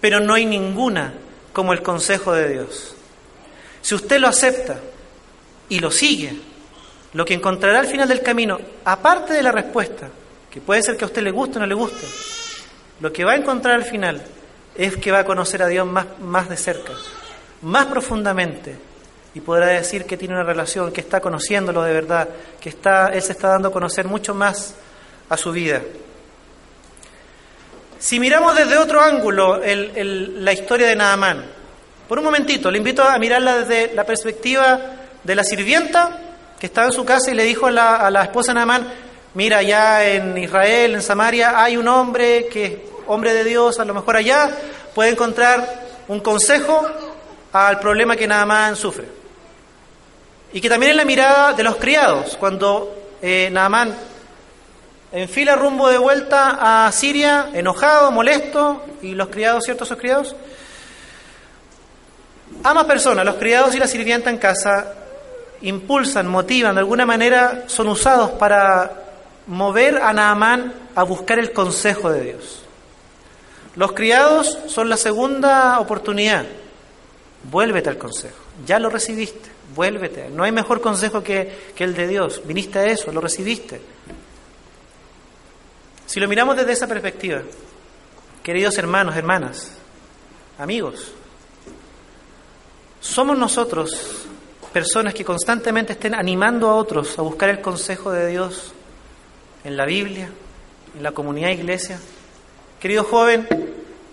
pero 0.00 0.18
no 0.18 0.32
hay 0.32 0.46
ninguna 0.46 1.12
como 1.52 1.74
el 1.74 1.82
consejo 1.82 2.32
de 2.32 2.48
Dios. 2.48 2.94
Si 3.82 3.94
usted 3.94 4.18
lo 4.18 4.28
acepta 4.28 4.78
y 5.68 5.78
lo 5.78 5.90
sigue, 5.90 6.34
lo 7.12 7.24
que 7.24 7.34
encontrará 7.34 7.80
al 7.80 7.86
final 7.86 8.08
del 8.08 8.22
camino, 8.22 8.58
aparte 8.84 9.34
de 9.34 9.42
la 9.42 9.52
respuesta, 9.52 10.08
que 10.50 10.60
puede 10.60 10.82
ser 10.82 10.96
que 10.96 11.04
a 11.04 11.08
usted 11.08 11.22
le 11.22 11.30
guste 11.30 11.58
o 11.58 11.60
no 11.60 11.66
le 11.66 11.74
guste, 11.74 12.06
lo 13.00 13.12
que 13.12 13.24
va 13.24 13.32
a 13.32 13.36
encontrar 13.36 13.74
al 13.74 13.84
final 13.84 14.22
es 14.74 14.96
que 14.96 15.12
va 15.12 15.20
a 15.20 15.24
conocer 15.24 15.62
a 15.62 15.66
Dios 15.66 15.86
más, 15.86 16.06
más 16.18 16.48
de 16.48 16.56
cerca, 16.56 16.92
más 17.60 17.86
profundamente, 17.86 18.76
y 19.34 19.40
podrá 19.40 19.66
decir 19.66 20.06
que 20.06 20.16
tiene 20.16 20.32
una 20.32 20.44
relación, 20.44 20.92
que 20.92 21.02
está 21.02 21.20
conociéndolo 21.20 21.82
de 21.82 21.92
verdad, 21.92 22.28
que 22.58 22.70
está, 22.70 23.08
Él 23.08 23.20
se 23.20 23.32
está 23.32 23.48
dando 23.48 23.68
a 23.68 23.72
conocer 23.72 24.06
mucho 24.06 24.34
más 24.34 24.74
a 25.28 25.36
su 25.36 25.52
vida. 25.52 25.82
Si 27.98 28.20
miramos 28.20 28.54
desde 28.54 28.76
otro 28.76 29.00
ángulo 29.00 29.60
la 29.64 30.52
historia 30.52 30.88
de 30.88 30.96
Naamán, 30.96 31.44
por 32.08 32.18
un 32.18 32.24
momentito, 32.24 32.70
le 32.70 32.78
invito 32.78 33.02
a 33.02 33.18
mirarla 33.18 33.64
desde 33.64 33.94
la 33.94 34.04
perspectiva 34.04 34.78
de 35.24 35.34
la 35.34 35.42
sirvienta 35.42 36.18
que 36.58 36.66
estaba 36.66 36.86
en 36.88 36.92
su 36.92 37.04
casa 37.04 37.30
y 37.30 37.34
le 37.34 37.44
dijo 37.44 37.66
a 37.66 37.70
la, 37.70 38.22
esposa 38.22 38.52
de 38.52 38.56
Naamán, 38.56 38.86
mira, 39.34 39.58
allá 39.58 40.04
en 40.04 40.38
Israel, 40.38 40.94
en 40.94 41.02
Samaria, 41.02 41.62
hay 41.62 41.76
un 41.76 41.88
hombre 41.88 42.46
que 42.46 42.64
es 42.64 42.72
hombre 43.06 43.34
de 43.34 43.44
Dios, 43.44 43.78
a 43.78 43.84
lo 43.84 43.94
mejor 43.94 44.16
allá 44.16 44.50
puede 44.94 45.10
encontrar 45.10 45.86
un 46.08 46.20
consejo 46.20 46.86
al 47.52 47.78
problema 47.80 48.16
que 48.16 48.26
Naamán 48.26 48.76
sufre. 48.76 49.06
Y 50.52 50.60
que 50.60 50.68
también 50.68 50.92
en 50.92 50.98
la 50.98 51.04
mirada 51.04 51.52
de 51.52 51.62
los 51.62 51.76
criados, 51.76 52.36
cuando 52.36 53.16
eh, 53.20 53.50
enfila 55.12 55.56
rumbo 55.56 55.88
de 55.88 55.98
vuelta 55.98 56.86
a 56.86 56.92
Siria, 56.92 57.50
enojado, 57.52 58.10
molesto, 58.10 58.84
y 59.02 59.14
los 59.14 59.28
criados, 59.28 59.64
¿cierto? 59.64 59.84
Esos 59.84 59.98
criados. 59.98 60.34
Ama 62.62 62.86
personas, 62.86 63.24
los 63.24 63.36
criados 63.36 63.74
y 63.74 63.78
la 63.78 63.86
sirvienta 63.86 64.30
en 64.30 64.38
casa 64.38 64.94
impulsan, 65.62 66.26
motivan, 66.26 66.74
de 66.74 66.80
alguna 66.80 67.06
manera 67.06 67.64
son 67.66 67.88
usados 67.88 68.32
para 68.32 69.04
mover 69.46 69.98
a 69.98 70.12
Naamán 70.12 70.72
a 70.94 71.02
buscar 71.02 71.38
el 71.38 71.52
consejo 71.52 72.10
de 72.10 72.22
Dios. 72.22 72.62
Los 73.76 73.92
criados 73.92 74.58
son 74.66 74.88
la 74.88 74.96
segunda 74.96 75.78
oportunidad. 75.80 76.46
Vuélvete 77.50 77.90
al 77.90 77.98
consejo. 77.98 78.36
Ya 78.66 78.78
lo 78.78 78.88
recibiste. 78.88 79.50
Vuélvete. 79.74 80.30
No 80.30 80.44
hay 80.44 80.52
mejor 80.52 80.80
consejo 80.80 81.22
que, 81.22 81.70
que 81.74 81.84
el 81.84 81.94
de 81.94 82.08
Dios. 82.08 82.42
Viniste 82.46 82.78
a 82.78 82.86
eso, 82.86 83.12
lo 83.12 83.20
recibiste. 83.20 83.80
Si 86.06 86.20
lo 86.20 86.28
miramos 86.28 86.56
desde 86.56 86.72
esa 86.72 86.86
perspectiva, 86.86 87.42
queridos 88.44 88.78
hermanos, 88.78 89.16
hermanas, 89.16 89.72
amigos, 90.56 91.12
somos 93.00 93.36
nosotros 93.36 94.26
personas 94.72 95.14
que 95.14 95.24
constantemente 95.24 95.94
estén 95.94 96.14
animando 96.14 96.68
a 96.68 96.76
otros 96.76 97.18
a 97.18 97.22
buscar 97.22 97.48
el 97.48 97.60
consejo 97.60 98.12
de 98.12 98.28
Dios 98.28 98.72
en 99.64 99.76
la 99.76 99.84
Biblia, 99.84 100.30
en 100.96 101.02
la 101.02 101.10
comunidad 101.10 101.50
iglesia. 101.50 101.98
Querido 102.78 103.02
joven, 103.02 103.48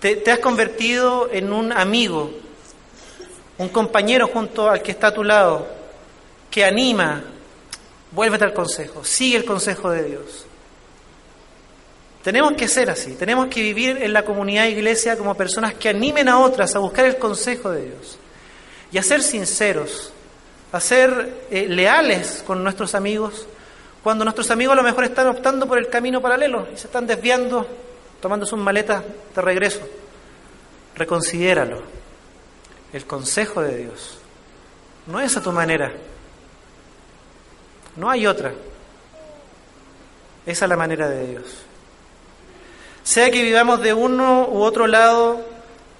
te, 0.00 0.16
te, 0.16 0.32
has 0.32 0.40
convertido 0.40 1.28
en 1.30 1.52
un 1.52 1.70
amigo, 1.70 2.32
un 3.58 3.68
compañero 3.68 4.26
junto 4.26 4.68
al 4.68 4.82
que 4.82 4.90
está 4.90 5.08
a 5.08 5.14
tu 5.14 5.22
lado, 5.22 5.68
que 6.50 6.64
anima, 6.64 7.22
vuélvete 8.10 8.44
al 8.44 8.52
consejo, 8.52 9.04
sigue 9.04 9.36
el 9.36 9.44
consejo 9.44 9.90
de 9.90 10.02
Dios. 10.02 10.46
Tenemos 12.24 12.54
que 12.54 12.68
ser 12.68 12.88
así, 12.88 13.12
tenemos 13.16 13.48
que 13.48 13.60
vivir 13.60 14.02
en 14.02 14.14
la 14.14 14.24
comunidad 14.24 14.64
iglesia 14.64 15.18
como 15.18 15.34
personas 15.34 15.74
que 15.74 15.90
animen 15.90 16.26
a 16.26 16.38
otras 16.38 16.74
a 16.74 16.78
buscar 16.78 17.04
el 17.04 17.18
consejo 17.18 17.70
de 17.70 17.82
Dios 17.82 18.16
y 18.90 18.96
a 18.96 19.02
ser 19.02 19.22
sinceros, 19.22 20.10
a 20.72 20.80
ser 20.80 21.42
eh, 21.50 21.68
leales 21.68 22.42
con 22.46 22.64
nuestros 22.64 22.94
amigos, 22.94 23.46
cuando 24.02 24.24
nuestros 24.24 24.50
amigos 24.50 24.72
a 24.72 24.76
lo 24.76 24.82
mejor 24.82 25.04
están 25.04 25.26
optando 25.26 25.68
por 25.68 25.76
el 25.76 25.90
camino 25.90 26.22
paralelo 26.22 26.66
y 26.72 26.78
se 26.78 26.86
están 26.86 27.06
desviando, 27.06 27.68
tomando 28.22 28.46
sus 28.46 28.58
maletas 28.58 29.04
de 29.34 29.42
regreso. 29.42 29.80
Reconsidéralo. 30.94 31.82
El 32.90 33.04
consejo 33.04 33.60
de 33.60 33.76
Dios 33.76 34.18
no 35.08 35.20
es 35.20 35.36
a 35.36 35.42
tu 35.42 35.52
manera, 35.52 35.92
no 37.96 38.08
hay 38.08 38.26
otra, 38.26 38.54
es 40.46 40.60
la 40.62 40.74
manera 40.74 41.06
de 41.10 41.26
Dios. 41.26 41.66
Sea 43.04 43.30
que 43.30 43.42
vivamos 43.42 43.82
de 43.82 43.92
uno 43.92 44.48
u 44.48 44.62
otro 44.62 44.86
lado, 44.86 45.42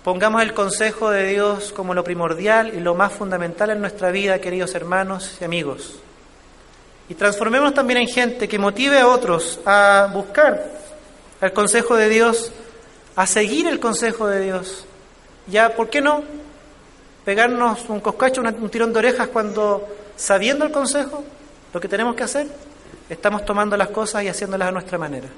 pongamos 0.03 0.41
el 0.41 0.55
consejo 0.55 1.11
de 1.11 1.27
Dios 1.27 1.71
como 1.71 1.93
lo 1.93 2.03
primordial 2.03 2.73
y 2.75 2.81
lo 2.81 2.95
más 2.95 3.13
fundamental 3.13 3.69
en 3.69 3.83
nuestra 3.83 4.11
vida, 4.11 4.41
queridos 4.41 4.75
hermanos 4.75 5.37
y 5.39 5.45
amigos. 5.45 5.97
Y 7.11 7.15
transformémonos 7.15 7.75
también 7.75 8.01
en 8.01 8.09
gente 8.09 8.49
que 8.49 8.59
motive 8.59 9.01
a 9.01 9.09
otros 9.09 9.61
a 9.67 10.09
buscar 10.15 10.65
el 11.43 11.53
consejo 11.53 11.95
de 11.95 12.09
Dios, 12.09 12.51
a 13.17 13.27
seguir 13.27 13.67
el 13.67 13.81
consejo 13.81 14.27
de 14.27 14.41
Dios. 14.41 14.87
Ya, 15.47 15.77
¿por 15.77 15.91
qué 15.91 16.01
no? 16.01 16.25
Pegarnos 17.27 17.87
un 17.91 18.01
coscacho, 18.01 18.41
un 18.41 18.71
tirón 18.71 18.95
de 18.95 19.01
orejas 19.01 19.29
cuando, 19.29 19.87
sabiendo 20.17 20.65
el 20.65 20.73
consejo, 20.73 21.23
lo 21.75 21.81
que 21.83 21.87
tenemos 21.87 22.17
que 22.17 22.23
hacer, 22.23 22.47
estamos 23.11 23.45
tomando 23.45 23.77
las 23.77 23.89
cosas 23.89 24.25
y 24.25 24.29
haciéndolas 24.29 24.69
a 24.69 24.73
nuestra 24.73 24.97
manera. 24.97 25.29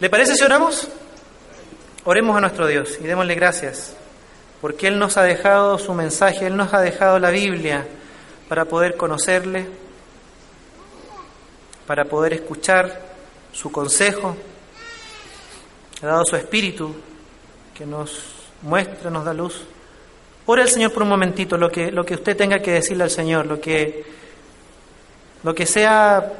¿Le 0.00 0.08
parece 0.08 0.34
si 0.34 0.42
oramos? 0.42 0.88
Oremos 2.06 2.34
a 2.34 2.40
nuestro 2.40 2.66
Dios 2.66 2.96
y 3.02 3.06
démosle 3.06 3.34
gracias, 3.34 3.94
porque 4.62 4.86
Él 4.86 4.98
nos 4.98 5.18
ha 5.18 5.22
dejado 5.24 5.78
su 5.78 5.92
mensaje, 5.92 6.46
Él 6.46 6.56
nos 6.56 6.72
ha 6.72 6.80
dejado 6.80 7.18
la 7.18 7.28
Biblia 7.28 7.86
para 8.48 8.64
poder 8.64 8.96
conocerle, 8.96 9.66
para 11.86 12.06
poder 12.06 12.32
escuchar 12.32 12.98
su 13.52 13.70
consejo, 13.70 14.38
ha 16.02 16.06
dado 16.06 16.24
su 16.24 16.34
espíritu 16.34 16.94
que 17.74 17.84
nos 17.84 18.22
muestra, 18.62 19.10
nos 19.10 19.26
da 19.26 19.34
luz. 19.34 19.64
Ore 20.46 20.62
al 20.62 20.70
Señor 20.70 20.94
por 20.94 21.02
un 21.02 21.10
momentito 21.10 21.58
lo 21.58 21.68
que, 21.68 21.92
lo 21.92 22.06
que 22.06 22.14
usted 22.14 22.38
tenga 22.38 22.60
que 22.60 22.72
decirle 22.72 23.04
al 23.04 23.10
Señor, 23.10 23.44
lo 23.44 23.60
que, 23.60 24.02
lo 25.42 25.54
que 25.54 25.66
sea 25.66 26.32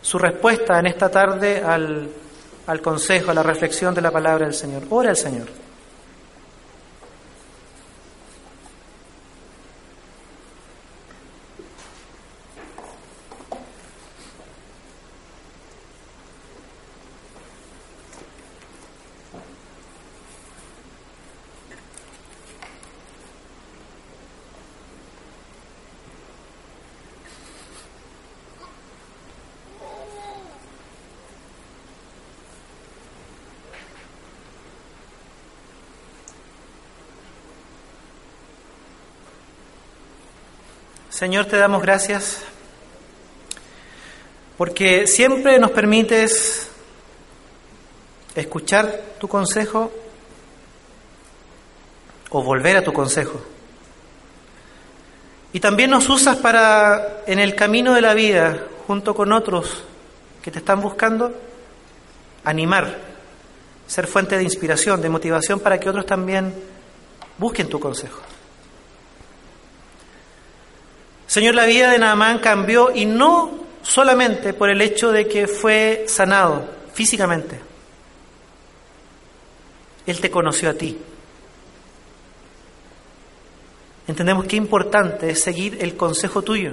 su 0.00 0.18
respuesta 0.18 0.78
en 0.78 0.86
esta 0.86 1.10
tarde 1.10 1.62
al 1.62 2.08
al 2.66 2.80
consejo, 2.80 3.30
a 3.30 3.34
la 3.34 3.42
reflexión 3.42 3.94
de 3.94 4.00
la 4.00 4.10
palabra 4.10 4.46
del 4.46 4.54
Señor. 4.54 4.82
Ora 4.90 5.10
al 5.10 5.16
Señor. 5.16 5.65
Señor, 41.16 41.46
te 41.46 41.56
damos 41.56 41.80
gracias 41.80 42.42
porque 44.58 45.06
siempre 45.06 45.58
nos 45.58 45.70
permites 45.70 46.68
escuchar 48.34 49.00
tu 49.18 49.26
consejo 49.26 49.90
o 52.28 52.42
volver 52.42 52.76
a 52.76 52.84
tu 52.84 52.92
consejo. 52.92 53.40
Y 55.54 55.60
también 55.60 55.88
nos 55.88 56.06
usas 56.10 56.36
para, 56.36 57.22
en 57.26 57.38
el 57.38 57.54
camino 57.54 57.94
de 57.94 58.02
la 58.02 58.12
vida, 58.12 58.66
junto 58.86 59.14
con 59.14 59.32
otros 59.32 59.84
que 60.42 60.50
te 60.50 60.58
están 60.58 60.82
buscando, 60.82 61.34
animar, 62.44 62.94
ser 63.86 64.06
fuente 64.06 64.36
de 64.36 64.42
inspiración, 64.42 65.00
de 65.00 65.08
motivación 65.08 65.60
para 65.60 65.80
que 65.80 65.88
otros 65.88 66.04
también 66.04 66.52
busquen 67.38 67.70
tu 67.70 67.80
consejo. 67.80 68.35
Señor, 71.36 71.54
la 71.54 71.66
vida 71.66 71.90
de 71.90 71.98
Naamán 71.98 72.38
cambió 72.38 72.90
y 72.94 73.04
no 73.04 73.50
solamente 73.82 74.54
por 74.54 74.70
el 74.70 74.80
hecho 74.80 75.12
de 75.12 75.28
que 75.28 75.46
fue 75.46 76.06
sanado 76.08 76.66
físicamente. 76.94 77.60
Él 80.06 80.18
te 80.18 80.30
conoció 80.30 80.70
a 80.70 80.72
ti. 80.72 80.96
Entendemos 84.08 84.46
qué 84.46 84.56
importante 84.56 85.28
es 85.28 85.42
seguir 85.42 85.76
el 85.82 85.94
consejo 85.94 86.40
tuyo 86.40 86.72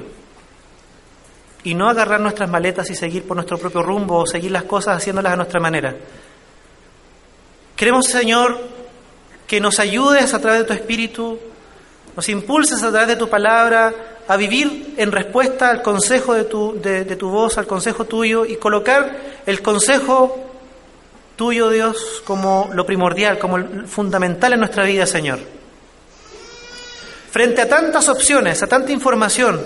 y 1.66 1.74
no 1.74 1.90
agarrar 1.90 2.22
nuestras 2.22 2.50
maletas 2.50 2.90
y 2.90 2.96
seguir 2.96 3.28
por 3.28 3.36
nuestro 3.36 3.58
propio 3.58 3.84
rumbo 3.84 4.20
o 4.20 4.26
seguir 4.26 4.52
las 4.52 4.64
cosas 4.64 4.96
haciéndolas 4.96 5.34
a 5.34 5.36
nuestra 5.36 5.60
manera. 5.60 5.94
Queremos, 7.76 8.06
Señor, 8.06 8.62
que 9.46 9.60
nos 9.60 9.78
ayudes 9.80 10.34
a 10.34 10.40
través 10.40 10.62
de 10.62 10.66
tu 10.68 10.72
Espíritu, 10.72 11.38
nos 12.16 12.30
impulses 12.30 12.82
a 12.82 12.92
través 12.92 13.10
de 13.10 13.18
tu 13.18 13.28
palabra 13.28 14.13
a 14.28 14.38
vivir 14.38 14.96
en 14.98 15.12
respuesta 15.12 15.70
al 15.70 15.82
consejo 15.82 16.34
de 16.34 16.46
tu, 16.46 16.80
de, 16.82 17.04
tu 17.16 17.30
voz, 17.30 17.58
al 17.58 17.68
consejo 17.68 18.06
tuyo 18.06 18.46
y 18.46 18.56
colocar 18.56 19.18
el 19.46 19.62
consejo 19.62 20.50
tuyo, 21.36 21.70
Dios, 21.70 22.22
como 22.26 22.70
lo 22.74 22.86
primordial, 22.86 23.38
como 23.38 23.86
fundamental 23.88 24.54
en 24.54 24.60
nuestra 24.60 24.84
vida, 24.86 25.06
Señor. 25.06 25.40
Frente 27.32 27.62
a 27.62 27.70
tantas 27.70 28.08
opciones, 28.10 28.62
a 28.62 28.68
tanta 28.68 28.92
información, 28.92 29.66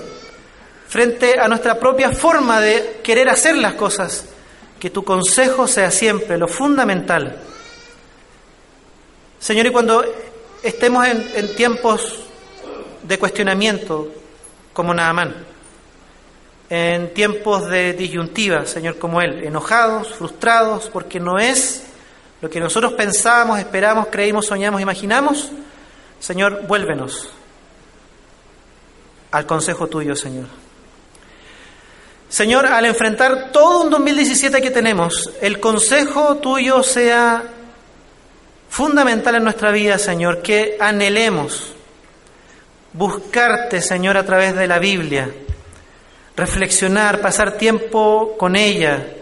frente 0.88 1.40
a 1.40 1.48
nuestra 1.48 1.78
propia 1.78 2.12
forma 2.12 2.62
de 2.62 3.02
querer 3.04 3.30
hacer 3.30 3.58
las 3.58 3.74
cosas, 3.74 4.26
que 4.80 4.90
tu 4.90 5.04
consejo 5.04 5.68
sea 5.68 5.92
siempre 5.92 6.38
lo 6.38 6.48
fundamental. 6.48 7.38
Señor, 9.40 9.66
y 9.66 9.72
cuando 9.72 10.04
estemos 10.64 11.06
en 11.08 11.56
tiempos 11.56 12.22
de 13.04 13.20
cuestionamiento, 13.20 14.12
como 14.78 14.94
Naamán, 14.94 15.34
en 16.70 17.12
tiempos 17.12 17.68
de 17.68 17.94
disyuntiva, 17.94 18.68
Señor, 18.68 19.00
como 19.00 19.24
Él, 19.24 19.44
enojados, 19.44 20.14
frustrados, 20.14 20.88
porque 20.94 21.20
no 21.20 21.40
es 21.40 21.88
lo 22.42 22.48
que 22.52 22.60
nosotros 22.60 22.94
pensamos, 22.94 23.58
esperamos, 23.58 24.10
creímos, 24.12 24.46
soñamos, 24.46 24.80
imaginamos, 24.80 25.50
Señor, 26.20 26.68
vuélvenos 26.68 27.28
al 29.32 29.48
consejo 29.48 29.88
tuyo, 29.88 30.16
Señor. 30.16 30.46
Señor, 32.30 32.68
al 32.68 32.86
enfrentar 32.86 33.52
todo 33.52 33.82
un 33.82 33.90
2017 33.90 34.62
que 34.62 34.70
tenemos, 34.70 35.32
el 35.42 35.60
consejo 35.60 36.36
tuyo 36.38 36.84
sea 36.84 37.42
fundamental 38.70 39.34
en 39.34 39.44
nuestra 39.44 39.72
vida, 39.72 39.98
Señor, 39.98 40.44
que 40.44 40.78
anhelemos 40.80 41.74
buscarte, 42.98 43.82
Señor, 43.82 44.18
a 44.18 44.26
través 44.26 44.56
de 44.56 44.68
la 44.68 44.80
Biblia, 44.80 45.30
reflexionar, 46.36 47.22
pasar 47.22 47.58
tiempo 47.58 48.36
con 48.38 48.56
ella, 48.56 49.14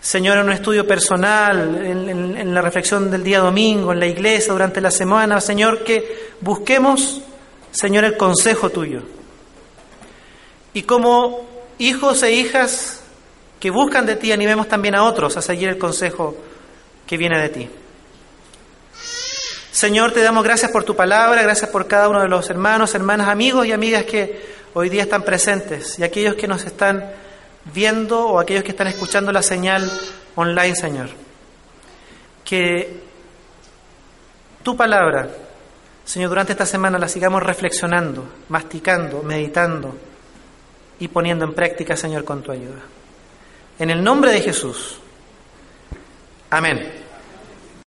Señor, 0.00 0.38
en 0.38 0.46
un 0.46 0.52
estudio 0.52 0.86
personal, 0.86 1.86
en, 1.86 2.54
la 2.54 2.60
reflexión 2.60 3.10
del 3.10 3.22
día 3.22 3.38
domingo, 3.38 3.92
en 3.92 4.00
la 4.00 4.06
iglesia, 4.06 4.52
durante 4.52 4.80
la 4.80 4.90
semana, 4.90 5.40
Señor, 5.40 5.84
que 5.84 6.32
busquemos, 6.40 7.20
Señor, 7.70 8.04
el 8.04 8.16
consejo 8.16 8.70
tuyo. 8.70 9.02
Y 10.74 10.82
como 10.82 11.46
hijos 11.78 12.22
e 12.24 12.32
hijas 12.32 13.00
que 13.60 13.70
buscan 13.70 14.06
de 14.06 14.16
ti, 14.16 14.32
animemos 14.32 14.66
también 14.66 14.96
a 14.96 15.04
otros 15.04 15.36
a 15.36 15.42
seguir 15.42 15.68
el 15.68 15.78
consejo 15.78 16.34
que 17.06 17.16
viene 17.16 17.40
de 17.40 17.48
ti. 17.48 17.70
Señor, 19.72 20.12
te 20.12 20.22
damos 20.22 20.44
gracias 20.44 20.70
por 20.70 20.84
tu 20.84 20.94
palabra, 20.94 21.42
gracias 21.42 21.70
por 21.70 21.88
cada 21.88 22.10
uno 22.10 22.20
de 22.20 22.28
los 22.28 22.50
hermanos, 22.50 22.94
hermanas, 22.94 23.28
amigos 23.28 23.66
y 23.66 23.72
amigas 23.72 24.04
que 24.04 24.38
hoy 24.74 24.90
día 24.90 25.04
están 25.04 25.22
presentes 25.22 25.98
y 25.98 26.04
aquellos 26.04 26.34
que 26.34 26.46
nos 26.46 26.62
están 26.66 27.02
viendo 27.72 28.20
o 28.20 28.38
aquellos 28.38 28.64
que 28.64 28.72
están 28.72 28.88
escuchando 28.88 29.32
la 29.32 29.42
señal 29.42 29.90
online, 30.34 30.76
Señor. 30.76 31.08
Que 32.44 33.00
tu 34.62 34.76
palabra, 34.76 35.30
Señor, 36.04 36.28
durante 36.28 36.52
esta 36.52 36.66
semana 36.66 36.98
la 36.98 37.08
sigamos 37.08 37.42
reflexionando, 37.42 38.28
masticando, 38.50 39.22
meditando 39.22 39.96
y 40.98 41.08
poniendo 41.08 41.46
en 41.46 41.54
práctica, 41.54 41.96
Señor, 41.96 42.24
con 42.24 42.42
tu 42.42 42.52
ayuda. 42.52 42.82
En 43.78 43.88
el 43.88 44.04
nombre 44.04 44.32
de 44.32 44.42
Jesús. 44.42 44.98
Amén. 46.50 47.01